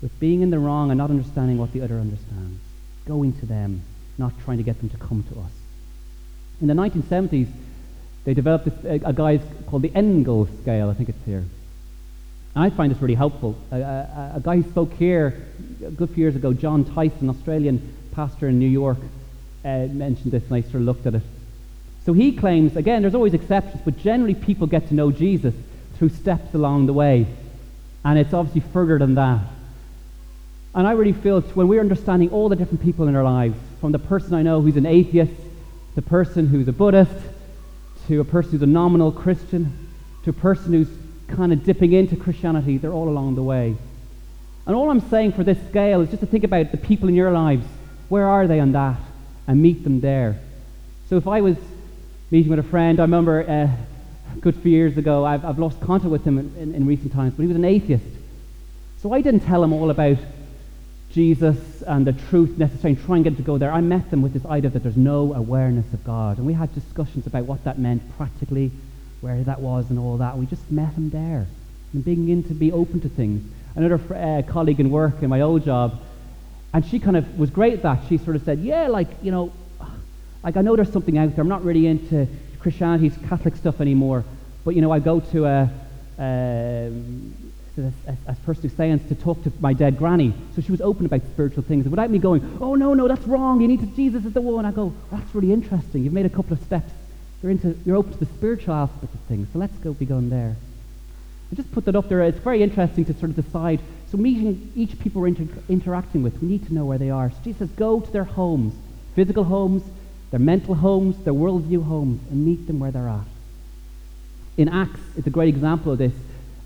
with 0.00 0.18
being 0.18 0.40
in 0.40 0.48
the 0.48 0.58
wrong 0.58 0.90
and 0.90 0.96
not 0.96 1.10
understanding 1.10 1.58
what 1.58 1.72
the 1.72 1.82
other 1.82 1.96
understands. 2.00 2.62
Going 3.06 3.34
to 3.40 3.44
them, 3.44 3.82
not 4.16 4.32
trying 4.44 4.56
to 4.56 4.64
get 4.64 4.78
them 4.78 4.88
to 4.88 4.96
come 4.96 5.22
to 5.24 5.40
us. 5.40 5.52
In 6.62 6.66
the 6.66 6.72
1970s, 6.72 7.50
they 8.24 8.32
developed 8.32 8.68
a, 8.86 9.06
a 9.06 9.12
guy 9.12 9.38
called 9.66 9.82
the 9.82 9.92
Engel 9.94 10.48
scale, 10.62 10.88
I 10.88 10.94
think 10.94 11.10
it's 11.10 11.24
here. 11.26 11.44
I 12.62 12.70
find 12.70 12.92
this 12.92 13.00
really 13.00 13.14
helpful. 13.14 13.56
A, 13.70 13.76
a, 13.76 14.32
a, 14.36 14.40
guy 14.40 14.56
who 14.56 14.70
spoke 14.70 14.92
here 14.94 15.46
a 15.84 15.90
good 15.90 16.10
few 16.10 16.22
years 16.22 16.36
ago, 16.36 16.52
John 16.52 16.84
Tyson, 16.84 17.30
Australian 17.30 17.94
pastor 18.12 18.48
in 18.48 18.58
New 18.58 18.68
York, 18.68 18.98
uh, 19.64 19.86
mentioned 19.86 20.32
this, 20.32 20.44
and 20.44 20.54
I 20.54 20.62
sort 20.62 20.76
of 20.76 20.82
looked 20.82 21.06
at 21.06 21.14
it. 21.14 21.22
So 22.04 22.12
he 22.12 22.32
claims, 22.32 22.76
again, 22.76 23.02
there's 23.02 23.14
always 23.14 23.34
exceptions, 23.34 23.82
but 23.84 23.98
generally 23.98 24.34
people 24.34 24.66
get 24.66 24.88
to 24.88 24.94
know 24.94 25.12
Jesus 25.12 25.54
through 25.98 26.08
steps 26.08 26.54
along 26.54 26.86
the 26.86 26.92
way. 26.92 27.26
And 28.04 28.18
it's 28.18 28.32
obviously 28.32 28.62
further 28.72 28.98
than 28.98 29.14
that. 29.16 29.40
And 30.74 30.86
I 30.86 30.92
really 30.92 31.12
feel 31.12 31.38
it's 31.38 31.54
when 31.54 31.68
we're 31.68 31.80
understanding 31.80 32.30
all 32.30 32.48
the 32.48 32.56
different 32.56 32.82
people 32.82 33.08
in 33.08 33.16
our 33.16 33.24
lives, 33.24 33.56
from 33.80 33.92
the 33.92 33.98
person 33.98 34.34
I 34.34 34.42
know 34.42 34.60
who's 34.60 34.76
an 34.76 34.86
atheist, 34.86 35.32
the 35.94 36.02
person 36.02 36.46
who's 36.46 36.68
a 36.68 36.72
Buddhist, 36.72 37.12
to 38.06 38.20
a 38.20 38.24
person 38.24 38.52
who's 38.52 38.62
a 38.62 38.66
nominal 38.66 39.12
Christian, 39.12 39.88
to 40.24 40.30
a 40.30 40.32
person 40.32 40.72
who's 40.72 40.88
kind 41.28 41.52
of 41.52 41.64
dipping 41.64 41.92
into 41.92 42.16
Christianity, 42.16 42.78
they're 42.78 42.92
all 42.92 43.08
along 43.08 43.34
the 43.34 43.42
way. 43.42 43.76
And 44.66 44.76
all 44.76 44.90
I'm 44.90 45.00
saying 45.00 45.32
for 45.32 45.44
this 45.44 45.58
scale 45.68 46.00
is 46.00 46.10
just 46.10 46.20
to 46.20 46.26
think 46.26 46.44
about 46.44 46.72
the 46.72 46.76
people 46.76 47.08
in 47.08 47.14
your 47.14 47.30
lives. 47.30 47.66
Where 48.08 48.26
are 48.26 48.46
they 48.46 48.60
on 48.60 48.72
that? 48.72 48.98
And 49.46 49.62
meet 49.62 49.84
them 49.84 50.00
there. 50.00 50.38
So 51.08 51.16
if 51.16 51.26
I 51.26 51.40
was 51.40 51.56
meeting 52.30 52.50
with 52.50 52.58
a 52.58 52.64
friend, 52.64 53.00
I 53.00 53.04
remember 53.04 53.42
uh, 53.42 54.34
a 54.36 54.40
good 54.40 54.56
few 54.56 54.70
years 54.70 54.98
ago, 54.98 55.24
I've, 55.24 55.44
I've 55.44 55.58
lost 55.58 55.80
contact 55.80 56.10
with 56.10 56.24
him 56.24 56.38
in, 56.38 56.54
in, 56.58 56.74
in 56.74 56.86
recent 56.86 57.12
times, 57.12 57.34
but 57.34 57.42
he 57.42 57.48
was 57.48 57.56
an 57.56 57.64
atheist. 57.64 58.04
So 59.02 59.12
I 59.12 59.20
didn't 59.20 59.40
tell 59.40 59.64
him 59.64 59.72
all 59.72 59.90
about 59.90 60.18
Jesus 61.12 61.82
and 61.86 62.06
the 62.06 62.12
truth 62.12 62.58
necessarily 62.58 62.96
and 62.96 63.06
try 63.06 63.16
and 63.16 63.24
get 63.24 63.30
him 63.30 63.36
to 63.36 63.42
go 63.42 63.56
there. 63.56 63.72
I 63.72 63.80
met 63.80 64.10
them 64.10 64.20
with 64.20 64.34
this 64.34 64.44
idea 64.44 64.70
that 64.70 64.82
there's 64.82 64.96
no 64.96 65.32
awareness 65.32 65.90
of 65.92 66.04
God. 66.04 66.36
And 66.36 66.46
we 66.46 66.52
had 66.52 66.74
discussions 66.74 67.26
about 67.26 67.44
what 67.44 67.64
that 67.64 67.78
meant 67.78 68.02
practically, 68.16 68.70
where 69.20 69.42
that 69.44 69.60
was, 69.60 69.90
and 69.90 69.98
all 69.98 70.16
that. 70.18 70.36
We 70.36 70.46
just 70.46 70.70
met 70.70 70.94
him 70.94 71.10
there 71.10 71.46
and 71.92 72.04
beginning 72.04 72.44
to 72.44 72.54
be 72.54 72.72
open 72.72 73.00
to 73.00 73.08
things. 73.08 73.42
Another 73.74 74.00
uh, 74.14 74.42
colleague 74.50 74.80
in 74.80 74.90
work 74.90 75.22
in 75.22 75.30
my 75.30 75.40
old 75.40 75.64
job, 75.64 76.00
and 76.74 76.84
she 76.84 76.98
kind 76.98 77.16
of 77.16 77.38
was 77.38 77.50
great 77.50 77.72
at 77.74 77.82
that. 77.82 78.00
She 78.08 78.18
sort 78.18 78.36
of 78.36 78.44
said, 78.44 78.58
Yeah, 78.58 78.88
like, 78.88 79.08
you 79.22 79.30
know, 79.30 79.52
like 80.42 80.56
I 80.56 80.60
know 80.60 80.76
there's 80.76 80.92
something 80.92 81.18
out 81.18 81.34
there. 81.34 81.42
I'm 81.42 81.48
not 81.48 81.64
really 81.64 81.86
into 81.86 82.26
Christianity's 82.60 83.16
Catholic 83.28 83.56
stuff 83.56 83.80
anymore. 83.80 84.24
But, 84.64 84.74
you 84.74 84.82
know, 84.82 84.90
I 84.90 84.98
go 84.98 85.20
to 85.20 85.46
a, 85.46 85.62
um, 86.18 87.52
as, 87.78 88.16
as 88.26 88.38
person 88.40 88.68
science 88.70 89.06
to 89.08 89.14
talk 89.14 89.42
to 89.44 89.52
my 89.60 89.72
dead 89.72 89.96
granny. 89.96 90.34
So 90.54 90.62
she 90.62 90.70
was 90.70 90.80
open 90.80 91.06
about 91.06 91.22
spiritual 91.22 91.62
things. 91.62 91.84
And 91.84 91.90
without 91.90 92.10
me 92.10 92.18
going, 92.18 92.58
oh, 92.60 92.74
no, 92.74 92.94
no, 92.94 93.08
that's 93.08 93.26
wrong. 93.26 93.60
You 93.60 93.68
need 93.68 93.80
to, 93.80 93.86
Jesus 93.86 94.24
is 94.24 94.32
the 94.32 94.40
one. 94.40 94.64
I 94.64 94.72
go, 94.72 94.92
that's 95.10 95.34
really 95.34 95.52
interesting. 95.52 96.04
You've 96.04 96.12
made 96.12 96.26
a 96.26 96.30
couple 96.30 96.52
of 96.52 96.62
steps. 96.62 96.92
You're, 97.42 97.52
into, 97.52 97.78
you're 97.84 97.96
open 97.96 98.12
to 98.12 98.18
the 98.18 98.26
spiritual 98.26 98.74
aspect 98.74 99.14
of 99.14 99.20
things. 99.28 99.48
So 99.52 99.58
let's 99.58 99.76
go 99.78 99.92
be 99.92 100.06
going 100.06 100.30
there. 100.30 100.56
I 101.50 101.54
just 101.54 101.70
put 101.72 101.84
that 101.86 101.96
up 101.96 102.08
there. 102.08 102.22
It's 102.22 102.38
very 102.38 102.62
interesting 102.62 103.04
to 103.06 103.14
sort 103.14 103.30
of 103.30 103.36
decide. 103.36 103.80
So 104.10 104.18
meeting 104.18 104.72
each 104.74 104.98
people 104.98 105.22
we're 105.22 105.28
inter- 105.28 105.62
interacting 105.68 106.22
with, 106.22 106.40
we 106.42 106.48
need 106.48 106.66
to 106.66 106.74
know 106.74 106.84
where 106.84 106.98
they 106.98 107.10
are. 107.10 107.30
So 107.30 107.36
Jesus 107.44 107.58
says, 107.60 107.70
go 107.70 108.00
to 108.00 108.10
their 108.10 108.24
homes, 108.24 108.74
physical 109.14 109.44
homes, 109.44 109.82
their 110.30 110.40
mental 110.40 110.74
homes, 110.74 111.16
their 111.24 111.32
worldview 111.32 111.84
homes, 111.84 112.20
and 112.30 112.44
meet 112.44 112.66
them 112.66 112.80
where 112.80 112.90
they're 112.90 113.08
at. 113.08 113.24
In 114.56 114.68
Acts, 114.68 115.00
it's 115.16 115.26
a 115.26 115.30
great 115.30 115.48
example 115.48 115.92
of 115.92 115.98
this. 115.98 116.12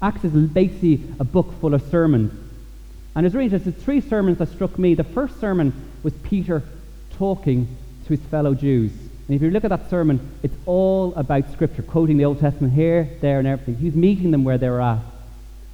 Acts 0.00 0.24
is 0.24 0.32
basically 0.32 1.00
a 1.20 1.24
book 1.24 1.52
full 1.60 1.74
of 1.74 1.82
sermons. 1.90 2.32
And 3.14 3.26
it's 3.26 3.34
really 3.34 3.44
interesting. 3.44 3.72
Three 3.74 4.00
sermons 4.00 4.38
that 4.38 4.48
struck 4.48 4.78
me. 4.78 4.94
The 4.94 5.04
first 5.04 5.38
sermon 5.38 5.72
was 6.02 6.14
Peter 6.24 6.62
talking 7.18 7.68
to 8.06 8.08
his 8.08 8.20
fellow 8.30 8.54
Jews. 8.54 8.90
And 9.28 9.36
if 9.36 9.42
you 9.42 9.50
look 9.50 9.64
at 9.64 9.70
that 9.70 9.88
sermon, 9.88 10.32
it's 10.42 10.56
all 10.66 11.14
about 11.14 11.50
Scripture, 11.52 11.82
quoting 11.82 12.16
the 12.16 12.24
Old 12.24 12.40
Testament 12.40 12.72
here, 12.72 13.08
there, 13.20 13.38
and 13.38 13.48
everything. 13.48 13.76
He's 13.76 13.94
meeting 13.94 14.30
them 14.30 14.44
where 14.44 14.58
they 14.58 14.68
were 14.68 14.82
at. 14.82 15.00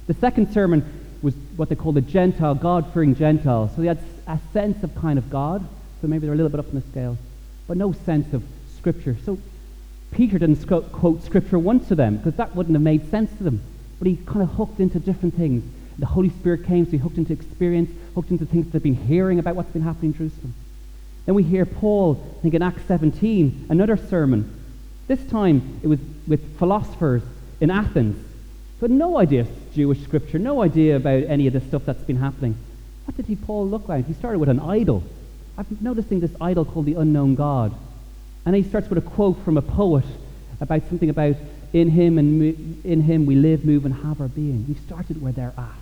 The 0.07 0.13
second 0.13 0.53
sermon 0.53 0.83
was 1.21 1.33
what 1.55 1.69
they 1.69 1.75
called 1.75 1.95
the 1.95 2.01
Gentile, 2.01 2.55
God 2.55 2.93
fearing 2.93 3.15
Gentiles. 3.15 3.71
So 3.75 3.81
they 3.81 3.87
had 3.87 3.99
a 4.27 4.39
sense 4.53 4.83
of 4.83 4.95
kind 4.95 5.19
of 5.19 5.29
God. 5.29 5.67
So 6.01 6.07
maybe 6.07 6.25
they're 6.25 6.33
a 6.33 6.37
little 6.37 6.49
bit 6.49 6.59
up 6.59 6.69
in 6.69 6.75
the 6.75 6.87
scale 6.89 7.17
but 7.69 7.77
no 7.77 7.93
sense 7.93 8.33
of 8.33 8.43
Scripture. 8.77 9.15
So 9.23 9.37
Peter 10.11 10.39
didn't 10.39 10.55
sc- 10.55 10.91
quote 10.91 11.23
Scripture 11.23 11.59
once 11.59 11.87
to 11.89 11.95
them 11.95 12.17
because 12.17 12.33
that 12.35 12.55
wouldn't 12.55 12.75
have 12.75 12.81
made 12.81 13.09
sense 13.11 13.31
to 13.37 13.43
them. 13.43 13.61
But 13.99 14.07
he 14.07 14.15
kind 14.17 14.41
of 14.41 14.49
hooked 14.49 14.79
into 14.79 14.99
different 14.99 15.35
things. 15.35 15.63
The 15.99 16.07
Holy 16.07 16.29
Spirit 16.29 16.65
came, 16.65 16.85
so 16.85 16.91
he 16.91 16.97
hooked 16.97 17.19
into 17.19 17.31
experience, 17.31 17.91
hooked 18.15 18.31
into 18.31 18.45
things 18.45 18.71
they've 18.71 18.81
been 18.81 18.95
hearing 18.95 19.37
about 19.37 19.55
what's 19.55 19.69
been 19.69 19.83
happening 19.83 20.13
in 20.13 20.17
Jerusalem. 20.17 20.55
Then 21.29 21.35
we 21.35 21.43
hear 21.43 21.63
Paul, 21.63 22.19
I 22.39 22.41
think 22.41 22.55
in 22.55 22.63
Acts 22.63 22.81
17, 22.87 23.67
another 23.69 23.97
sermon. 23.97 24.51
This 25.07 25.23
time 25.27 25.79
it 25.83 25.87
was 25.87 25.99
with 26.27 26.57
philosophers 26.57 27.21
in 27.61 27.69
Athens 27.69 28.17
who 28.79 28.87
had 28.87 28.91
no 28.91 29.19
idea 29.19 29.41
of 29.41 29.49
Jewish 29.75 30.01
scripture, 30.01 30.39
no 30.39 30.63
idea 30.63 30.95
about 30.95 31.25
any 31.25 31.45
of 31.45 31.53
the 31.53 31.61
stuff 31.61 31.85
that's 31.85 32.01
been 32.01 32.15
happening. 32.15 32.57
What 33.05 33.15
did 33.15 33.27
he 33.27 33.35
Paul 33.35 33.67
look 33.67 33.87
like? 33.87 34.07
He 34.07 34.13
started 34.13 34.39
with 34.39 34.49
an 34.49 34.59
idol. 34.59 35.03
I'm 35.55 35.67
noticing 35.79 36.19
this 36.19 36.31
idol 36.41 36.65
called 36.65 36.87
the 36.87 36.95
unknown 36.95 37.35
God. 37.35 37.75
And 38.43 38.55
he 38.55 38.63
starts 38.63 38.89
with 38.89 38.97
a 38.97 39.07
quote 39.07 39.37
from 39.45 39.55
a 39.55 39.61
poet 39.61 40.05
about 40.59 40.81
something 40.89 41.11
about 41.11 41.35
in 41.73 41.91
him 41.91 42.17
and 42.17 42.83
in 42.83 43.01
him 43.01 43.27
we 43.27 43.35
live, 43.35 43.63
move, 43.65 43.85
and 43.85 43.93
have 43.93 44.19
our 44.19 44.29
being. 44.29 44.65
He 44.65 44.73
started 44.73 45.21
where 45.21 45.31
they're 45.31 45.53
at. 45.55 45.79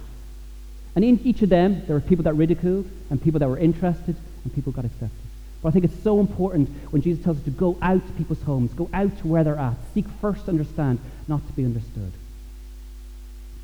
And 0.97 1.05
in 1.05 1.21
each 1.23 1.41
of 1.41 1.47
them, 1.47 1.85
there 1.85 1.95
were 1.95 2.01
people 2.01 2.23
that 2.23 2.33
ridiculed 2.33 2.89
and 3.09 3.23
people 3.23 3.39
that 3.39 3.47
were 3.47 3.57
interested 3.57 4.17
and 4.43 4.53
people 4.53 4.73
got 4.73 4.83
accepted. 4.83 5.26
But 5.61 5.69
I 5.69 5.71
think 5.71 5.85
it's 5.85 6.03
so 6.03 6.19
important 6.19 6.69
when 6.91 7.01
Jesus 7.01 7.23
tells 7.23 7.37
us 7.37 7.43
to 7.43 7.51
go 7.51 7.77
out 7.81 8.05
to 8.05 8.13
people's 8.13 8.41
homes, 8.43 8.73
go 8.73 8.89
out 8.93 9.17
to 9.19 9.27
where 9.27 9.43
they're 9.43 9.57
at, 9.57 9.75
seek 9.93 10.05
first 10.21 10.45
to 10.45 10.51
understand, 10.51 10.99
not 11.27 11.45
to 11.47 11.53
be 11.53 11.65
understood. 11.65 12.11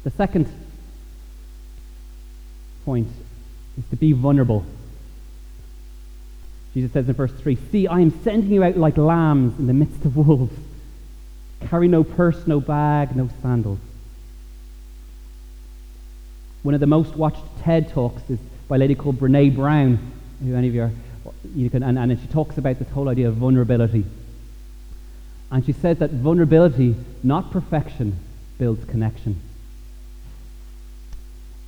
The 0.03 0.11
second 0.11 0.47
point 2.83 3.07
is 3.77 3.85
to 3.89 3.95
be 3.95 4.11
vulnerable 4.11 4.65
Jesus 6.73 6.91
says 6.91 7.07
in 7.07 7.13
verse 7.13 7.31
3 7.31 7.57
See, 7.71 7.87
I 7.87 7.99
am 7.99 8.23
sending 8.23 8.51
you 8.51 8.63
out 8.63 8.77
like 8.77 8.97
lambs 8.97 9.59
in 9.59 9.67
the 9.67 9.73
midst 9.73 10.05
of 10.05 10.17
wolves. 10.17 10.57
Carry 11.67 11.87
no 11.87 12.03
purse, 12.03 12.45
no 12.47 12.59
bag, 12.59 13.15
no 13.15 13.29
sandals. 13.41 13.79
One 16.63 16.73
of 16.73 16.79
the 16.79 16.87
most 16.87 17.15
watched 17.15 17.43
TED 17.61 17.89
Talks 17.89 18.29
is 18.29 18.39
by 18.67 18.77
a 18.77 18.79
lady 18.79 18.95
called 18.95 19.19
Brene 19.19 19.55
Brown, 19.55 20.11
who 20.43 20.55
any 20.55 20.67
of 20.69 20.73
you 20.73 20.83
are, 20.83 20.91
you 21.55 21.69
can, 21.69 21.83
and, 21.83 21.97
and 21.97 22.19
she 22.19 22.27
talks 22.27 22.57
about 22.57 22.79
this 22.79 22.89
whole 22.89 23.09
idea 23.09 23.27
of 23.27 23.35
vulnerability. 23.35 24.05
And 25.51 25.65
she 25.65 25.73
says 25.73 25.99
that 25.99 26.09
vulnerability, 26.09 26.95
not 27.21 27.51
perfection, 27.51 28.17
builds 28.57 28.83
connection. 28.85 29.39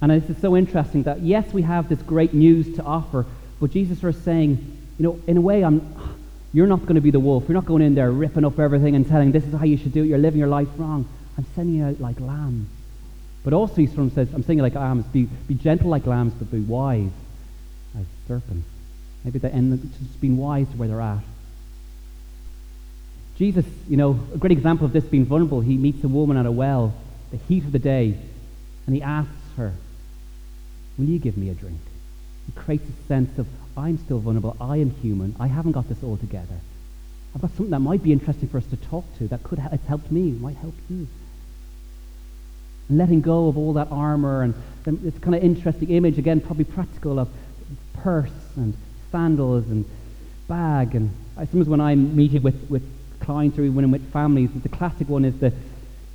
And 0.02 0.12
this 0.12 0.30
is 0.30 0.41
so 0.41 0.56
interesting 0.56 1.04
that, 1.04 1.22
yes, 1.22 1.52
we 1.54 1.62
have 1.62 1.89
this 1.89 2.02
great 2.02 2.34
news 2.34 2.76
to 2.76 2.84
offer, 2.84 3.26
but 3.60 3.72
Jesus 3.72 4.04
is 4.04 4.24
saying, 4.24 4.78
you 4.98 5.04
know, 5.04 5.20
in 5.28 5.38
a 5.38 5.41
way, 5.41 5.63
I'm, 5.63 5.82
you're 6.54 6.68
not 6.68 6.82
going 6.82 6.96
to 6.96 7.02
be 7.02 7.12
the 7.12 7.20
wolf. 7.20 7.46
You're 7.48 7.56
not 7.56 7.65
going 7.65 7.82
in 7.82 7.96
there 7.96 8.12
ripping 8.12 8.46
up 8.46 8.60
everything 8.60 8.96
and 8.96 9.08
telling 9.08 9.32
this 9.32 9.46
is 9.46 9.54
how 9.54 9.65
you 9.65 9.78
should 9.78 9.94
do 9.94 10.04
it. 10.04 10.08
You're 10.08 10.18
living 10.18 10.39
your 10.39 10.50
life 10.50 10.68
wrong. 10.78 11.08
I'm 11.38 11.46
sending 11.56 11.76
you 11.76 11.86
out 11.86 12.00
like 12.00 12.20
lambs. 12.20 12.70
But 13.44 13.54
also, 13.54 13.76
he 13.76 13.88
sort 13.88 14.08
of 14.08 14.13
says, 14.13 14.34
I'm 14.34 14.44
saying 14.44 14.60
like 14.60 14.76
lambs, 14.76 15.06
be, 15.08 15.24
be 15.48 15.54
gentle 15.54 15.89
like 15.89 16.06
lambs, 16.06 16.34
but 16.34 16.50
be 16.50 16.62
wise 16.62 17.12
as 17.98 18.06
serpents. 18.28 18.68
Maybe 19.25 19.39
they 19.39 19.49
end 19.49 19.91
just 19.99 20.21
being 20.21 20.38
wise 20.38 20.69
to 20.69 20.77
where 20.77 20.88
they're 20.88 21.01
at. 21.01 21.23
Jesus, 23.38 23.65
you 23.89 23.97
know, 23.97 24.19
a 24.33 24.38
great 24.38 24.51
example 24.51 24.85
of 24.85 24.93
this 24.93 25.03
being 25.03 25.25
vulnerable, 25.25 25.59
he 25.59 25.75
meets 25.75 26.03
a 26.03 26.07
woman 26.07 26.38
at 26.38 26.45
a 26.45 26.51
well, 26.51 26.93
the 27.31 27.38
heat 27.38 27.65
of 27.65 27.71
the 27.71 27.79
day, 27.79 28.17
and 28.85 28.95
he 28.95 29.01
asks 29.01 29.31
her, 29.57 29.73
Will 30.97 31.05
you 31.05 31.19
give 31.19 31.35
me 31.35 31.49
a 31.49 31.53
drink? 31.53 31.79
He 32.45 32.53
creates 32.53 32.85
a 32.88 33.07
sense 33.07 33.38
of, 33.38 33.47
I'm 33.75 33.97
still 33.97 34.19
vulnerable, 34.19 34.55
I 34.61 34.77
am 34.77 34.91
human, 34.91 35.35
I 35.39 35.47
haven't 35.47 35.73
got 35.73 35.89
this 35.89 36.01
all 36.03 36.17
together. 36.17 36.59
I've 37.33 37.41
got 37.41 37.49
something 37.51 37.71
that 37.71 37.79
might 37.79 38.01
be 38.01 38.13
interesting 38.13 38.47
for 38.47 38.59
us 38.59 38.65
to 38.67 38.77
talk 38.77 39.03
to, 39.17 39.27
that 39.27 39.43
could, 39.43 39.59
it's 39.71 39.85
helped 39.88 40.11
me, 40.11 40.31
might 40.31 40.55
help 40.55 40.75
you. 40.89 41.07
And 42.88 42.97
letting 42.97 43.19
go 43.19 43.49
of 43.49 43.57
all 43.57 43.73
that 43.73 43.89
armor 43.91 44.43
and 44.43 44.53
this 44.85 45.17
kind 45.17 45.35
of 45.35 45.43
interesting 45.43 45.89
image, 45.89 46.17
again, 46.17 46.39
probably 46.39 46.63
practical 46.63 47.19
of 47.19 47.27
purse 47.95 48.29
and 48.55 48.77
sandals 49.15 49.65
and 49.69 49.86
bag. 50.49 50.93
And 50.93 51.10
I 51.38 51.45
suppose 51.45 51.69
when 51.69 51.80
I'm 51.80 52.15
meeting 52.17 52.43
with, 52.43 52.69
with 52.69 52.84
clients 53.21 53.58
or 53.58 53.63
even 53.63 53.89
with 53.89 54.12
families, 54.12 54.49
the 54.62 54.67
classic 54.67 55.08
one 55.08 55.23
is 55.23 55.39
the, 55.39 55.54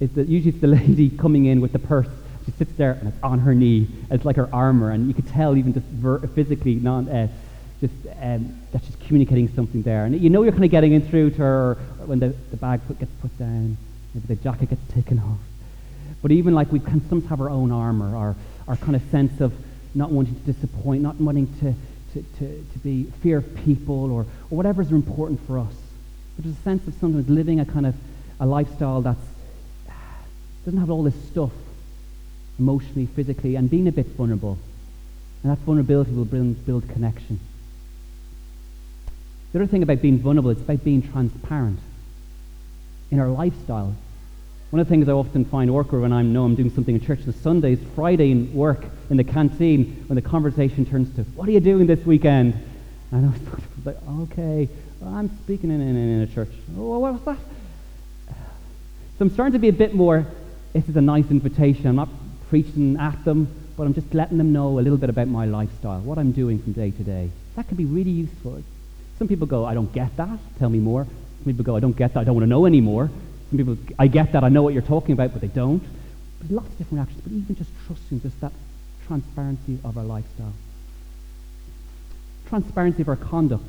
is 0.01 0.13
the 0.13 0.25
usually 0.25 0.51
it's 0.51 0.61
the 0.61 0.67
lady 0.81 1.09
coming 1.09 1.47
in 1.47 1.63
with 1.63 1.73
the 1.73 1.79
purse. 1.79 2.09
She 2.45 2.53
sits 2.53 2.73
there 2.75 2.93
and 2.93 3.09
it's 3.09 3.23
on 3.23 3.39
her 3.39 3.55
knee. 3.55 3.89
It's 4.11 4.27
like 4.27 4.37
her 4.37 4.51
armor, 4.53 4.91
and 4.91 5.09
you 5.09 5.15
could 5.15 5.29
tell 5.29 5.57
even 5.57 5.73
just 5.73 5.87
ver- 5.87 6.21
physically, 6.29 6.75
not 6.75 7.09
uh, 7.09 7.29
just 7.81 7.95
um, 8.21 8.61
that 8.73 8.83
she's 8.85 8.97
communicating 9.07 9.49
something 9.55 9.83
there. 9.83 10.05
And 10.05 10.21
you 10.21 10.29
know 10.29 10.43
you're 10.43 10.53
kind 10.53 10.65
of 10.65 10.71
getting 10.71 10.93
in 10.93 11.03
through 11.09 11.31
to 11.31 11.39
her 11.39 11.75
when 12.05 12.19
the, 12.19 12.29
the 12.51 12.57
bag 12.59 12.81
put, 12.87 12.99
gets 12.99 13.13
put 13.23 13.37
down, 13.39 13.79
maybe 14.15 14.27
the 14.27 14.37
jacket 14.37 14.71
gets 14.71 14.93
taken 14.93 15.19
off. 15.19 15.39
But 16.23 16.33
even 16.33 16.55
like 16.55 16.71
we 16.71 16.81
can 16.81 17.01
sometimes 17.09 17.31
have 17.31 17.41
our 17.41 17.49
own 17.51 17.73
armor, 17.73 18.15
our, 18.15 18.37
our 18.69 18.77
kind 18.77 18.95
of 18.97 19.03
sense 19.11 19.41
of 19.41 19.53
not 19.95 20.11
wanting 20.11 20.35
to 20.35 20.53
disappoint, 20.53 21.03
not 21.03 21.17
wanting 21.17 21.47
to, 21.61 21.75
to, 22.15 22.23
to, 22.39 22.67
to 22.73 22.79
be 22.81 23.05
fear 23.23 23.39
of 23.39 23.57
people 23.65 24.11
or, 24.11 24.23
or 24.23 24.57
whatever 24.57 24.83
is 24.83 24.91
important 24.91 25.45
for 25.47 25.59
us. 25.59 25.75
But 26.37 26.45
there's 26.45 26.57
a 26.57 26.63
sense 26.63 26.87
of 26.87 26.95
sometimes 26.95 27.29
living 27.29 27.61
a 27.61 27.65
kind 27.65 27.87
of 27.87 27.95
a 28.39 28.47
lifestyle 28.47 29.03
that 29.03 29.17
doesn't 30.65 30.81
have 30.81 30.91
all 30.91 31.03
this 31.03 31.15
stuff 31.31 31.53
emotionally, 32.59 33.07
physically, 33.07 33.57
and 33.57 33.71
being 33.71 33.89
a 33.89 33.93
bit 33.93 34.07
vulnerable. 34.07 34.59
And 35.43 35.53
that 35.53 35.59
vulnerability 35.59 36.13
will 36.13 36.27
build, 36.27 36.67
build 36.67 36.89
connection. 36.89 37.41
The 39.53 39.61
other 39.61 39.67
thing 39.67 39.83
about 39.83 40.01
being 40.01 40.19
vulnerable, 40.19 40.51
it's 40.51 40.61
about 40.61 40.85
being 40.85 41.03
transparent 41.03 41.81
in 43.11 43.19
our 43.19 43.29
lifestyle. 43.29 43.95
One 44.71 44.79
of 44.79 44.87
the 44.87 44.91
things 44.95 45.09
I 45.09 45.13
often 45.13 45.45
find 45.45 45.69
awkward 45.69 46.03
when 46.03 46.13
I 46.13 46.23
know 46.23 46.45
I'm 46.45 46.55
doing 46.55 46.71
something 46.71 46.95
in 46.95 47.01
church 47.05 47.21
on 47.27 47.35
Sundays, 47.35 47.81
Friday 47.97 48.31
in 48.31 48.55
work 48.55 48.85
in 49.11 49.17
the 49.17 49.25
canteen, 49.25 50.05
when 50.07 50.15
the 50.15 50.23
conversation 50.23 50.87
turns 50.87 51.13
to, 51.17 51.23
What 51.35 51.49
are 51.49 51.53
you 51.53 51.59
doing 51.59 51.89
this 51.89 52.07
weekend? 52.07 52.55
And 53.11 53.27
I 53.27 53.31
was 53.31 53.65
like, 53.85 53.97
Okay, 54.31 54.69
well, 55.01 55.13
I'm 55.13 55.29
speaking 55.43 55.73
in, 55.73 55.81
in, 55.81 55.97
in, 55.97 56.21
a 56.21 56.27
church. 56.29 56.51
Oh, 56.79 57.01
what 57.01 57.15
was 57.15 57.23
that? 57.25 57.39
So 58.29 59.25
I'm 59.25 59.31
starting 59.31 59.55
to 59.55 59.59
be 59.59 59.69
a 59.69 59.73
bit 59.73 59.93
more, 59.93 60.25
this 60.73 60.89
is 60.89 60.97
a 60.97 61.01
nice 61.01 61.29
invitation. 61.33 61.89
I'm 61.89 61.97
not 61.97 62.09
preaching 62.49 62.97
at 62.97 63.25
them, 63.25 63.49
but 63.77 63.85
I'm 63.85 63.95
just 63.95 64.15
letting 64.15 64.39
them 64.39 64.53
know 64.53 64.79
a 64.79 64.83
little 64.83 64.99
bit 64.99 65.11
about 65.11 65.27
my 65.27 65.47
lifestyle, 65.47 66.01
what 66.01 66.17
I'm 66.17 66.31
doing 66.31 66.63
from 66.63 66.75
day 66.75 66.93
to 66.93 67.03
day. 67.03 67.31
That 67.57 67.67
can 67.67 67.77
be 67.77 67.87
really 67.87 68.13
useful. 68.13 68.63
Some 69.19 69.27
people 69.27 69.49
go, 69.49 69.65
I 69.65 69.75
don't 69.75 69.93
get 69.93 70.17
that. 70.17 70.39
Tell 70.61 70.71
me 70.71 70.79
more. 70.79 71.05
Some 71.05 71.45
people 71.45 71.65
go, 71.65 71.75
I 71.75 71.81
don't 71.81 71.97
get 71.97 72.15
that. 72.15 72.21
I 72.21 72.25
don't 72.25 72.37
want 72.37 72.45
to 72.45 72.49
know 72.49 72.67
anymore. 72.67 73.11
People, 73.51 73.77
I 73.99 74.07
get 74.07 74.33
that. 74.33 74.45
I 74.45 74.49
know 74.49 74.63
what 74.63 74.75
you're 74.75 74.83
talking 74.83 75.13
about, 75.13 75.33
but 75.33 75.41
they 75.41 75.49
don't. 75.49 75.83
There's 76.41 76.53
lots 76.53 76.69
of 76.69 76.79
different 76.79 77.03
actions, 77.03 77.21
but 77.23 77.33
even 77.33 77.57
just 77.57 77.71
trusting, 77.87 78.23
just 78.23 78.41
that 78.41 78.53
transparency 79.07 79.79
of 79.85 79.99
our 79.99 80.05
lifestyle. 80.05 80.53
Transparency 82.49 83.03
of 83.03 83.09
our 83.09 83.17
conduct. 83.17 83.67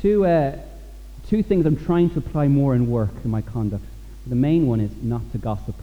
Two, 0.00 0.26
uh, 0.26 0.58
two 1.28 1.42
things 1.42 1.64
I'm 1.64 1.82
trying 1.84 2.10
to 2.10 2.18
apply 2.18 2.48
more 2.48 2.74
in 2.74 2.90
work 2.90 3.12
in 3.24 3.30
my 3.30 3.40
conduct. 3.40 3.84
The 4.26 4.34
main 4.34 4.66
one 4.66 4.80
is 4.80 4.90
not 5.02 5.22
to 5.32 5.38
gossip. 5.38 5.76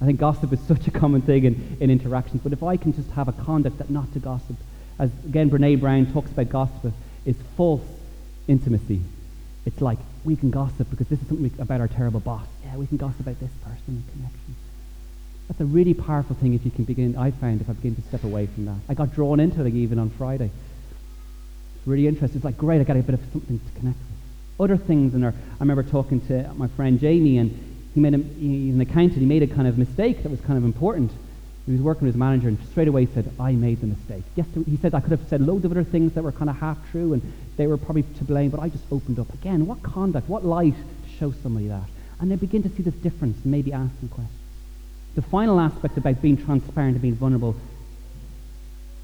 I 0.00 0.04
think 0.04 0.20
gossip 0.20 0.52
is 0.52 0.60
such 0.68 0.86
a 0.86 0.90
common 0.90 1.22
thing 1.22 1.44
in, 1.44 1.76
in 1.80 1.90
interactions, 1.90 2.42
but 2.42 2.52
if 2.52 2.62
I 2.62 2.76
can 2.76 2.92
just 2.92 3.10
have 3.10 3.28
a 3.28 3.32
conduct 3.32 3.78
that 3.78 3.90
not 3.90 4.12
to 4.12 4.20
gossip, 4.20 4.56
as 4.98 5.10
again 5.26 5.50
Brene 5.50 5.80
Brown 5.80 6.12
talks 6.12 6.30
about 6.30 6.48
gossip, 6.48 6.94
is 7.24 7.36
false 7.56 7.82
intimacy. 8.46 9.00
It's 9.66 9.80
like 9.82 9.98
we 10.24 10.36
can 10.36 10.50
gossip 10.50 10.88
because 10.88 11.08
this 11.08 11.20
is 11.20 11.28
something 11.28 11.52
about 11.58 11.80
our 11.80 11.88
terrible 11.88 12.20
boss. 12.20 12.46
Yeah, 12.64 12.76
we 12.76 12.86
can 12.86 12.96
gossip 12.96 13.20
about 13.20 13.40
this 13.40 13.50
person 13.62 14.04
connection. 14.12 14.56
That's 15.48 15.60
a 15.60 15.64
really 15.64 15.94
powerful 15.94 16.34
thing 16.36 16.54
if 16.54 16.64
you 16.64 16.70
can 16.70 16.84
begin, 16.84 17.16
I 17.16 17.30
found, 17.30 17.60
if 17.60 17.68
I 17.68 17.72
begin 17.72 17.94
to 17.96 18.02
step 18.02 18.24
away 18.24 18.46
from 18.46 18.64
that. 18.66 18.78
I 18.88 18.94
got 18.94 19.12
drawn 19.14 19.38
into 19.38 19.64
it 19.64 19.74
even 19.74 19.98
on 19.98 20.10
Friday. 20.10 20.50
It's 21.76 21.86
really 21.86 22.06
interesting. 22.06 22.38
It's 22.38 22.44
like, 22.44 22.56
great, 22.56 22.80
I 22.80 22.84
got 22.84 22.96
a 22.96 23.02
bit 23.02 23.14
of 23.14 23.20
something 23.32 23.58
to 23.58 23.78
connect 23.78 23.98
with. 23.98 24.06
Other 24.58 24.76
things, 24.76 25.14
and 25.14 25.26
I 25.26 25.32
remember 25.60 25.82
talking 25.82 26.20
to 26.28 26.50
my 26.54 26.68
friend 26.68 26.98
Jamie, 26.98 27.38
and 27.38 27.50
he 27.94 28.00
made 28.00 28.14
a, 28.14 28.18
he's 28.18 28.74
an 28.74 28.80
accountant, 28.80 29.20
he 29.20 29.26
made 29.26 29.42
a 29.42 29.46
kind 29.46 29.68
of 29.68 29.78
mistake 29.78 30.22
that 30.22 30.30
was 30.30 30.40
kind 30.40 30.58
of 30.58 30.64
important. 30.64 31.12
He 31.66 31.72
was 31.72 31.80
working 31.80 32.06
with 32.06 32.14
his 32.14 32.18
manager 32.18 32.46
and 32.46 32.58
straight 32.70 32.86
away 32.86 33.06
said, 33.06 33.28
I 33.40 33.52
made 33.52 33.80
the 33.80 33.88
mistake. 33.88 34.22
Yes, 34.36 34.46
he 34.66 34.76
said 34.76 34.94
I 34.94 35.00
could 35.00 35.10
have 35.10 35.28
said 35.28 35.40
loads 35.40 35.64
of 35.64 35.72
other 35.72 35.82
things 35.82 36.12
that 36.12 36.22
were 36.22 36.30
kind 36.30 36.48
of 36.48 36.56
half 36.56 36.78
true 36.92 37.12
and 37.12 37.32
they 37.56 37.66
were 37.66 37.76
probably 37.76 38.04
to 38.04 38.24
blame, 38.24 38.50
but 38.50 38.60
I 38.60 38.68
just 38.68 38.84
opened 38.92 39.18
up. 39.18 39.32
Again, 39.34 39.66
what 39.66 39.82
conduct, 39.82 40.28
what 40.28 40.44
light 40.44 40.74
to 40.74 41.18
show 41.18 41.32
somebody 41.42 41.66
that? 41.66 41.82
And 42.20 42.30
they 42.30 42.36
begin 42.36 42.62
to 42.62 42.68
see 42.68 42.84
this 42.84 42.94
difference 42.94 43.36
and 43.42 43.50
maybe 43.50 43.72
ask 43.72 43.90
some 43.98 44.08
questions. 44.08 44.38
The 45.16 45.22
final 45.22 45.58
aspect 45.58 45.96
about 45.96 46.22
being 46.22 46.36
transparent 46.36 46.92
and 46.92 47.02
being 47.02 47.16
vulnerable 47.16 47.56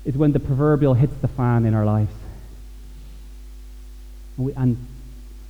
is 0.05 0.16
when 0.16 0.33
the 0.33 0.40
proverbial 0.40 0.94
hits 0.94 1.14
the 1.16 1.29
fan 1.29 1.64
in 1.64 1.75
our 1.75 1.85
lives. 1.85 2.12
And, 4.37 4.46
we, 4.46 4.53
and 4.53 4.87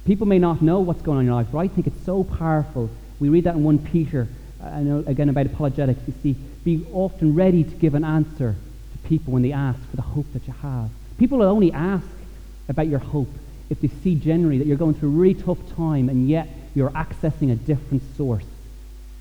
people 0.06 0.26
may 0.26 0.38
not 0.38 0.62
know 0.62 0.80
what's 0.80 1.02
going 1.02 1.18
on 1.18 1.22
in 1.22 1.26
your 1.26 1.34
life, 1.34 1.48
but 1.52 1.58
I 1.58 1.68
think 1.68 1.86
it's 1.86 2.04
so 2.06 2.24
powerful. 2.24 2.88
We 3.20 3.28
read 3.28 3.44
that 3.44 3.54
in 3.54 3.64
1 3.64 3.78
Peter, 3.80 4.28
uh, 4.62 4.80
know 4.80 5.04
again 5.06 5.28
about 5.28 5.46
apologetics. 5.46 6.00
You 6.06 6.14
see, 6.22 6.36
be 6.64 6.86
often 6.92 7.34
ready 7.34 7.64
to 7.64 7.74
give 7.76 7.94
an 7.94 8.04
answer 8.04 8.54
to 8.92 9.08
people 9.08 9.32
when 9.32 9.42
they 9.42 9.52
ask 9.52 9.78
for 9.90 9.96
the 9.96 10.02
hope 10.02 10.26
that 10.32 10.46
you 10.46 10.54
have. 10.62 10.90
People 11.18 11.38
will 11.38 11.48
only 11.48 11.72
ask 11.72 12.06
about 12.68 12.86
your 12.86 12.98
hope 12.98 13.28
if 13.70 13.80
they 13.80 13.88
see 13.88 14.14
generally 14.14 14.58
that 14.58 14.66
you're 14.66 14.76
going 14.76 14.94
through 14.94 15.08
a 15.08 15.12
really 15.12 15.34
tough 15.34 15.58
time 15.76 16.08
and 16.08 16.28
yet 16.28 16.48
you're 16.74 16.90
accessing 16.90 17.52
a 17.52 17.56
different 17.56 18.02
source. 18.16 18.44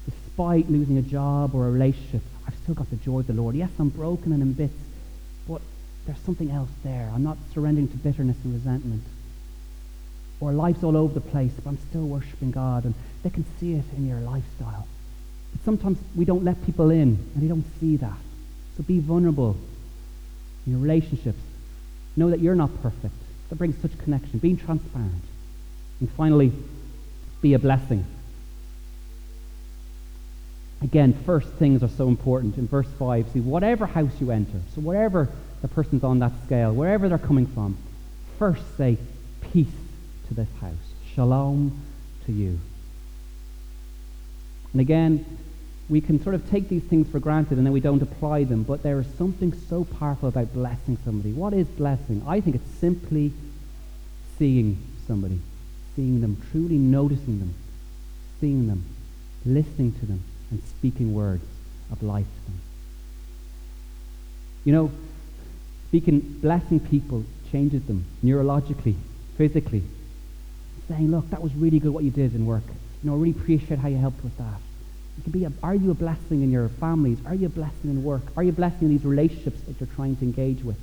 Despite 0.06 0.70
losing 0.70 0.98
a 0.98 1.02
job 1.02 1.56
or 1.56 1.68
a 1.68 1.72
relationship, 1.72 2.22
I've 2.48 2.56
still 2.56 2.76
got 2.76 2.90
the 2.90 2.96
joy 2.98 3.20
of 3.20 3.28
the 3.28 3.34
Lord. 3.34 3.56
Yes, 3.56 3.70
I'm 3.80 3.90
broken 3.90 4.32
and 4.34 4.42
in 4.42 4.54
bits, 4.54 4.74
but 5.48 5.62
there's 6.06 6.20
something 6.20 6.52
else 6.52 6.70
there. 6.84 7.12
I'm 7.14 7.24
not 7.24 7.38
surrendering 7.54 7.88
to 7.90 7.98
bitterness 7.98 8.38
and 8.44 8.54
resentment. 8.54 9.04
Or 10.40 10.52
life's 10.52 10.84
all 10.84 10.98
over 10.98 11.14
the 11.14 11.22
place, 11.22 11.52
but 11.56 11.70
I'm 11.70 11.78
still 11.90 12.08
worshiping 12.08 12.52
God, 12.52 12.86
and 12.86 12.96
they 13.24 13.30
can 13.30 13.46
see 13.60 13.74
it 13.74 13.86
in 13.96 14.08
your 14.08 14.20
lifestyle. 14.20 14.88
Sometimes 15.64 16.00
we 16.16 16.26
don't 16.26 16.44
let 16.44 16.66
people 16.66 16.90
in, 16.90 17.18
and 17.34 17.44
they 17.44 17.48
don't 17.48 17.66
see 17.80 17.98
that. 17.98 18.18
So 18.76 18.84
be 18.84 19.00
vulnerable 19.00 19.56
in 20.66 20.74
your 20.74 20.82
relationships. 20.82 21.40
Know 22.16 22.30
that 22.30 22.40
you're 22.40 22.56
not 22.56 22.82
perfect. 22.82 23.14
That 23.50 23.56
brings 23.56 23.78
such 23.82 23.98
connection. 24.00 24.40
Being 24.40 24.58
transparent. 24.58 25.24
And 26.00 26.10
finally, 26.12 26.52
be 27.42 27.54
a 27.54 27.60
blessing. 27.60 28.06
Again, 30.82 31.14
first 31.26 31.48
things 31.54 31.84
are 31.84 31.90
so 31.90 32.08
important. 32.08 32.58
In 32.58 32.68
verse 32.68 32.88
5, 32.98 33.30
see, 33.34 33.40
whatever 33.40 33.86
house 33.86 34.12
you 34.20 34.32
enter, 34.32 34.60
so 34.74 34.82
wherever 34.82 35.30
the 35.62 35.68
person's 35.68 36.04
on 36.04 36.20
that 36.20 36.32
scale, 36.46 36.74
wherever 36.74 37.08
they're 37.08 37.20
coming 37.20 37.46
from, 37.46 37.78
first 38.40 38.64
say, 38.78 38.98
peace 39.54 39.68
to 40.28 40.34
this 40.34 40.50
house. 40.60 40.74
Shalom 41.14 41.80
to 42.26 42.32
you. 42.32 42.60
And 44.72 44.82
again, 44.82 45.26
we 45.92 46.00
can 46.00 46.24
sort 46.24 46.34
of 46.34 46.50
take 46.50 46.70
these 46.70 46.84
things 46.84 47.10
for 47.10 47.20
granted 47.20 47.58
and 47.58 47.68
then 47.68 47.74
we 47.74 47.82
don't 47.82 48.02
apply 48.02 48.46
them, 48.46 48.64
but 48.64 48.82
there 48.82 48.98
is 48.98 49.08
something 49.18 49.52
so 49.52 49.84
powerful 49.84 50.30
about 50.30 50.54
blessing 50.54 50.98
somebody. 51.04 51.34
What 51.34 51.52
is 51.52 51.68
blessing? 51.68 52.24
I 52.26 52.40
think 52.40 52.56
it's 52.56 52.72
simply 52.80 53.34
seeing 54.40 54.82
somebody, 55.06 55.42
seeing 55.98 56.22
them, 56.22 56.42
truly 56.50 56.78
noticing 56.78 57.40
them, 57.40 57.54
seeing 58.40 58.68
them, 58.68 58.86
listening 59.46 59.92
to 60.00 60.06
them, 60.06 60.24
and 60.50 60.64
speaking 60.64 61.14
words 61.14 61.44
of 61.92 62.02
life 62.02 62.26
to 62.26 62.46
them. 62.46 62.62
You 64.64 64.72
know, 64.72 64.92
speaking, 65.90 66.22
blessing 66.42 66.80
people 66.80 67.26
changes 67.52 67.84
them 67.84 68.06
neurologically, 68.24 68.96
physically. 69.38 69.84
Saying, 70.88 71.12
look, 71.12 71.30
that 71.32 71.42
was 71.42 71.54
really 71.54 71.80
good 71.80 71.92
what 71.92 72.06
you 72.06 72.12
did 72.12 72.34
in 72.34 72.46
work. 72.46 72.64
You 73.04 73.10
know, 73.10 73.18
I 73.18 73.20
really 73.20 73.32
appreciate 73.32 73.80
how 73.80 73.90
you 73.90 73.98
helped 73.98 74.24
with 74.24 74.38
that. 74.38 74.62
It 75.18 75.24
can 75.24 75.32
be 75.32 75.46
a, 75.46 75.52
are 75.62 75.76
you 75.76 75.92
a 75.92 75.94
blessing 75.94 76.42
in 76.42 76.52
your 76.52 76.70
families? 76.70 77.20
Are 77.26 77.36
you 77.36 77.48
a 77.48 77.50
blessing 77.50 77.90
in 77.90 78.04
work? 78.04 78.24
Are 78.36 78.44
you 78.44 78.50
a 78.50 78.54
blessing 78.54 78.88
in 78.88 78.90
these 78.90 79.06
relationships 79.06 79.60
that 79.62 79.80
you're 79.80 79.94
trying 79.96 80.16
to 80.18 80.24
engage 80.24 80.64
with? 80.64 80.78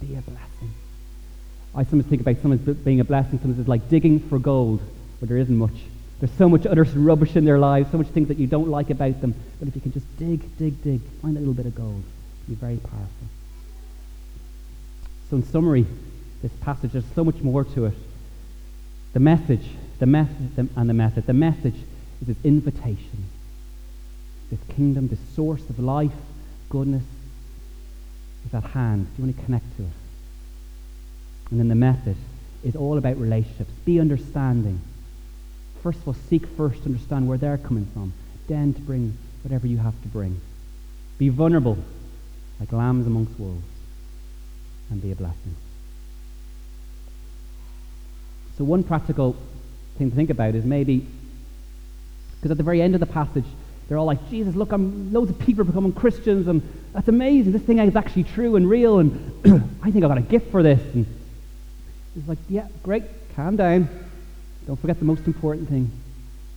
Be 0.00 0.14
a 0.14 0.22
blessing. 0.22 0.72
I 1.74 1.82
sometimes 1.84 2.06
think 2.06 2.22
about 2.22 2.36
someone 2.40 2.58
being 2.84 3.00
a 3.00 3.04
blessing. 3.04 3.38
Sometimes 3.40 3.58
it's 3.58 3.68
like 3.68 3.88
digging 3.88 4.20
for 4.20 4.38
gold 4.38 4.80
where 5.18 5.28
there 5.28 5.38
isn't 5.38 5.56
much. 5.56 5.74
There's 6.20 6.32
so 6.38 6.48
much 6.48 6.64
other 6.66 6.84
rubbish 6.84 7.36
in 7.36 7.44
their 7.44 7.58
lives, 7.58 7.90
so 7.90 7.98
much 7.98 8.06
things 8.08 8.28
that 8.28 8.38
you 8.38 8.46
don't 8.46 8.68
like 8.68 8.90
about 8.90 9.20
them. 9.20 9.34
But 9.58 9.68
if 9.68 9.74
you 9.74 9.80
can 9.80 9.92
just 9.92 10.06
dig, 10.16 10.40
dig, 10.56 10.82
dig, 10.82 11.00
find 11.20 11.36
a 11.36 11.40
little 11.40 11.54
bit 11.54 11.66
of 11.66 11.74
gold, 11.74 12.02
it'll 12.44 12.48
be 12.48 12.54
very 12.54 12.76
powerful. 12.76 13.28
So 15.28 15.36
in 15.36 15.42
summary, 15.44 15.86
this 16.42 16.52
passage, 16.60 16.92
there's 16.92 17.04
so 17.14 17.24
much 17.24 17.40
more 17.42 17.64
to 17.64 17.86
it. 17.86 17.94
The 19.12 19.20
message, 19.20 19.66
the 19.98 20.06
method, 20.06 20.68
and 20.76 20.88
the 20.88 20.94
method. 20.94 21.26
The 21.26 21.32
message 21.32 21.76
is 22.20 22.28
this 22.28 22.36
invitation. 22.44 23.28
This 24.54 24.76
kingdom, 24.76 25.08
this 25.08 25.18
source 25.34 25.68
of 25.68 25.80
life, 25.80 26.12
goodness, 26.70 27.02
is 28.46 28.54
at 28.54 28.62
hand. 28.62 29.06
Do 29.06 29.22
you 29.22 29.24
want 29.26 29.36
to 29.36 29.44
connect 29.44 29.76
to 29.78 29.82
it? 29.82 29.88
And 31.50 31.58
then 31.58 31.66
the 31.66 31.74
method 31.74 32.16
is 32.62 32.76
all 32.76 32.96
about 32.96 33.18
relationships. 33.18 33.72
Be 33.84 33.98
understanding. 33.98 34.80
First 35.82 35.98
of 36.02 36.08
all, 36.08 36.14
seek 36.14 36.46
first 36.46 36.82
to 36.82 36.86
understand 36.86 37.28
where 37.28 37.36
they're 37.36 37.58
coming 37.58 37.86
from, 37.92 38.12
then 38.46 38.72
to 38.74 38.80
bring 38.80 39.18
whatever 39.42 39.66
you 39.66 39.78
have 39.78 40.00
to 40.02 40.08
bring. 40.08 40.40
Be 41.18 41.30
vulnerable, 41.30 41.76
like 42.60 42.72
lambs 42.72 43.08
amongst 43.08 43.36
wolves, 43.40 43.64
and 44.88 45.02
be 45.02 45.10
a 45.10 45.16
blessing. 45.16 45.56
So, 48.56 48.62
one 48.62 48.84
practical 48.84 49.34
thing 49.98 50.10
to 50.10 50.16
think 50.16 50.30
about 50.30 50.54
is 50.54 50.64
maybe, 50.64 51.08
because 52.36 52.52
at 52.52 52.56
the 52.56 52.62
very 52.62 52.80
end 52.80 52.94
of 52.94 53.00
the 53.00 53.06
passage, 53.06 53.46
they're 53.88 53.98
all 53.98 54.06
like, 54.06 54.30
Jesus, 54.30 54.54
look, 54.54 54.72
I'm, 54.72 55.12
loads 55.12 55.30
of 55.30 55.38
people 55.38 55.62
are 55.62 55.64
becoming 55.64 55.92
Christians, 55.92 56.48
and 56.48 56.62
that's 56.92 57.08
amazing. 57.08 57.52
This 57.52 57.62
thing 57.62 57.78
is 57.78 57.96
actually 57.96 58.24
true 58.24 58.56
and 58.56 58.68
real, 58.68 58.98
and 58.98 59.32
I 59.82 59.90
think 59.90 60.04
I've 60.04 60.10
got 60.10 60.18
a 60.18 60.22
gift 60.22 60.50
for 60.50 60.62
this. 60.62 60.80
And 60.94 61.06
he's 62.14 62.28
like, 62.28 62.38
yeah, 62.48 62.66
great, 62.82 63.04
calm 63.36 63.56
down. 63.56 63.88
Don't 64.66 64.80
forget 64.80 64.98
the 64.98 65.04
most 65.04 65.26
important 65.26 65.68
thing 65.68 65.90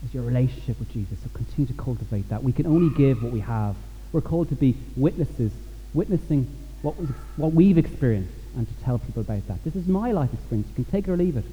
is 0.05 0.13
your 0.13 0.23
relationship 0.23 0.79
with 0.79 0.91
Jesus. 0.91 1.17
So 1.21 1.29
continue 1.33 1.67
to 1.67 1.73
cultivate 1.73 2.29
that. 2.29 2.43
We 2.43 2.53
can 2.53 2.65
only 2.65 2.95
give 2.95 3.21
what 3.21 3.33
we 3.33 3.41
have. 3.41 3.75
We're 4.13 4.21
called 4.21 4.49
to 4.49 4.55
be 4.55 4.77
witnesses, 4.95 5.51
witnessing 5.93 6.47
what, 6.81 6.97
was, 6.97 7.09
what 7.35 7.51
we've 7.53 7.77
experienced 7.77 8.33
and 8.55 8.67
to 8.67 8.83
tell 8.83 8.99
people 8.99 9.21
about 9.21 9.45
that. 9.47 9.63
This 9.63 9.75
is 9.75 9.87
my 9.87 10.11
life 10.11 10.33
experience. 10.33 10.67
You 10.69 10.75
can 10.75 10.85
take 10.85 11.07
it 11.07 11.11
or 11.11 11.17
leave 11.17 11.35
it. 11.35 11.45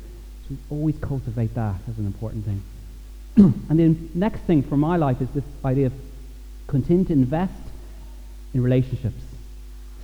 So 0.49 0.57
always 0.71 0.97
cultivate 0.99 1.55
that 1.55 1.77
as 1.89 1.99
an 1.99 2.07
important 2.07 2.45
thing. 2.45 2.63
and 3.37 3.79
the 3.79 3.97
next 4.15 4.41
thing 4.41 4.63
for 4.63 4.77
my 4.77 4.97
life 4.97 5.21
is 5.21 5.29
this 5.31 5.45
idea 5.65 5.87
of 5.87 5.93
continue 6.69 7.05
to 7.05 7.13
invest 7.13 7.53
in 8.53 8.63
relationships. 8.63 9.21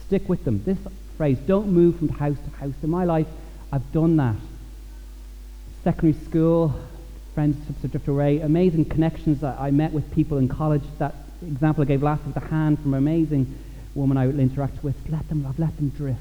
Stick 0.06 0.28
with 0.28 0.44
them. 0.44 0.62
This 0.64 0.78
phrase, 1.16 1.38
don't 1.46 1.68
move 1.68 1.98
from 1.98 2.08
house 2.08 2.36
to 2.44 2.56
house. 2.56 2.74
In 2.82 2.90
my 2.90 3.04
life, 3.04 3.28
I've 3.72 3.92
done 3.92 4.16
that. 4.16 4.34
Secondary 5.84 6.24
school, 6.24 6.74
friends 7.34 7.56
to 7.82 7.88
drift 7.88 8.08
away, 8.08 8.40
amazing 8.40 8.86
connections 8.86 9.40
that 9.40 9.58
I 9.60 9.70
met 9.70 9.92
with 9.92 10.10
people 10.12 10.38
in 10.38 10.48
college. 10.48 10.82
That 10.98 11.14
example 11.42 11.82
I 11.82 11.86
gave 11.86 12.02
last 12.02 12.24
week, 12.26 12.34
the 12.34 12.40
hand 12.40 12.80
from 12.80 12.94
an 12.94 12.98
amazing 12.98 13.56
woman 13.94 14.16
I 14.16 14.28
interact 14.28 14.82
with, 14.82 14.96
let 15.08 15.28
them, 15.28 15.46
I've 15.46 15.58
let 15.58 15.76
them 15.76 15.90
drift. 15.90 16.20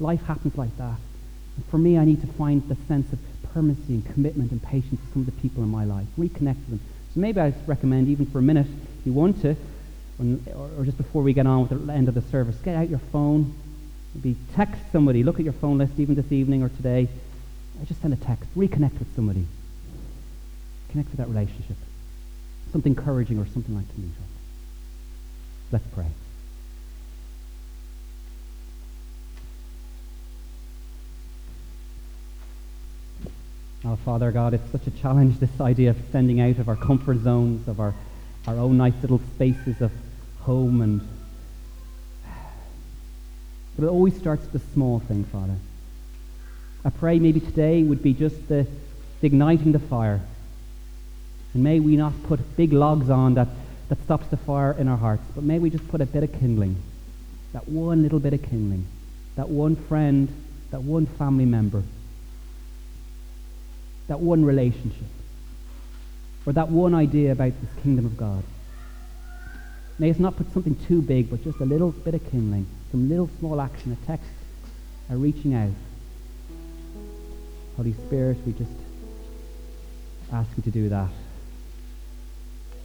Life 0.00 0.22
happens 0.22 0.56
like 0.56 0.76
that. 0.78 0.96
For 1.70 1.78
me, 1.78 1.98
I 1.98 2.04
need 2.04 2.20
to 2.20 2.26
find 2.26 2.66
the 2.68 2.76
sense 2.86 3.12
of 3.12 3.18
permanency 3.52 3.94
and 3.94 4.12
commitment 4.12 4.50
and 4.52 4.62
patience 4.62 5.00
with 5.00 5.12
some 5.12 5.22
of 5.22 5.26
the 5.26 5.40
people 5.40 5.62
in 5.62 5.68
my 5.70 5.84
life. 5.84 6.06
Reconnect 6.18 6.56
with 6.56 6.68
them. 6.68 6.80
So 7.14 7.20
maybe 7.20 7.40
I 7.40 7.54
recommend, 7.66 8.08
even 8.08 8.26
for 8.26 8.38
a 8.38 8.42
minute, 8.42 8.66
if 9.00 9.06
you 9.06 9.12
want 9.12 9.40
to, 9.42 9.56
or, 10.18 10.70
or, 10.78 10.84
just 10.84 10.96
before 10.96 11.22
we 11.22 11.32
get 11.32 11.46
on 11.46 11.66
with 11.66 11.86
the 11.86 11.92
end 11.92 12.08
of 12.08 12.14
the 12.14 12.22
service, 12.22 12.56
get 12.56 12.76
out 12.76 12.88
your 12.88 12.98
phone, 12.98 13.54
maybe 14.14 14.36
text 14.54 14.80
somebody, 14.92 15.22
look 15.22 15.38
at 15.38 15.44
your 15.44 15.52
phone 15.54 15.78
list 15.78 15.92
even 15.98 16.14
this 16.14 16.32
evening 16.32 16.62
or 16.62 16.68
today. 16.68 17.08
Just 17.84 18.00
send 18.00 18.14
a 18.14 18.16
text. 18.16 18.48
Reconnect 18.56 18.98
with 18.98 19.14
somebody. 19.14 19.46
Connect 20.90 21.08
with 21.10 21.18
that 21.18 21.28
relationship. 21.28 21.76
Something 22.72 22.94
encouraging 22.96 23.38
or 23.38 23.46
something 23.46 23.74
like 23.74 23.84
up. 23.84 24.28
Let's 25.72 25.86
pray. 25.88 26.06
Oh, 33.88 33.94
Father 34.04 34.32
God, 34.32 34.52
it's 34.52 34.68
such 34.72 34.88
a 34.88 34.90
challenge, 34.90 35.38
this 35.38 35.60
idea 35.60 35.90
of 35.90 35.96
sending 36.10 36.40
out 36.40 36.58
of 36.58 36.68
our 36.68 36.74
comfort 36.74 37.18
zones, 37.18 37.68
of 37.68 37.78
our, 37.78 37.94
our 38.48 38.56
own 38.56 38.78
nice 38.78 39.00
little 39.00 39.20
spaces 39.36 39.80
of 39.80 39.92
home. 40.40 40.80
and 40.80 41.00
But 43.78 43.84
it 43.84 43.88
always 43.88 44.16
starts 44.16 44.44
with 44.50 44.60
a 44.60 44.72
small 44.72 44.98
thing, 44.98 45.22
Father. 45.22 45.54
I 46.84 46.90
pray 46.90 47.20
maybe 47.20 47.38
today 47.38 47.84
would 47.84 48.02
be 48.02 48.12
just 48.12 48.48
the, 48.48 48.66
the 49.20 49.26
igniting 49.28 49.70
the 49.70 49.78
fire. 49.78 50.20
And 51.54 51.62
may 51.62 51.78
we 51.78 51.96
not 51.96 52.12
put 52.24 52.56
big 52.56 52.72
logs 52.72 53.08
on 53.08 53.34
that, 53.34 53.46
that 53.88 54.02
stops 54.02 54.26
the 54.26 54.36
fire 54.36 54.72
in 54.72 54.88
our 54.88 54.96
hearts, 54.96 55.22
but 55.32 55.44
may 55.44 55.60
we 55.60 55.70
just 55.70 55.86
put 55.86 56.00
a 56.00 56.06
bit 56.06 56.24
of 56.24 56.32
kindling, 56.32 56.74
that 57.52 57.68
one 57.68 58.02
little 58.02 58.18
bit 58.18 58.32
of 58.32 58.42
kindling, 58.42 58.84
that 59.36 59.48
one 59.48 59.76
friend, 59.76 60.28
that 60.72 60.82
one 60.82 61.06
family 61.06 61.44
member 61.44 61.84
that 64.08 64.20
one 64.20 64.44
relationship 64.44 65.08
or 66.46 66.52
that 66.52 66.68
one 66.68 66.94
idea 66.94 67.32
about 67.32 67.52
this 67.60 67.82
kingdom 67.82 68.06
of 68.06 68.16
God. 68.16 68.42
May 69.98 70.10
us 70.10 70.18
not 70.18 70.36
put 70.36 70.52
something 70.52 70.76
too 70.86 71.02
big, 71.02 71.30
but 71.30 71.42
just 71.42 71.58
a 71.60 71.64
little 71.64 71.90
bit 71.90 72.14
of 72.14 72.30
kindling, 72.30 72.66
some 72.90 73.08
little 73.08 73.28
small 73.38 73.60
action, 73.60 73.92
a 73.92 74.06
text, 74.06 74.28
a 75.10 75.16
reaching 75.16 75.54
out. 75.54 75.70
Holy 77.76 77.92
Spirit, 77.92 78.38
we 78.46 78.52
just 78.52 78.70
ask 80.32 80.48
you 80.56 80.62
to 80.62 80.70
do 80.70 80.88
that. 80.88 81.10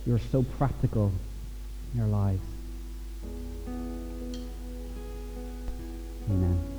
You 0.05 0.15
are 0.15 0.19
so 0.31 0.43
practical 0.43 1.11
in 1.93 1.99
your 1.99 2.07
lives. 2.07 2.41
Amen. 6.29 6.70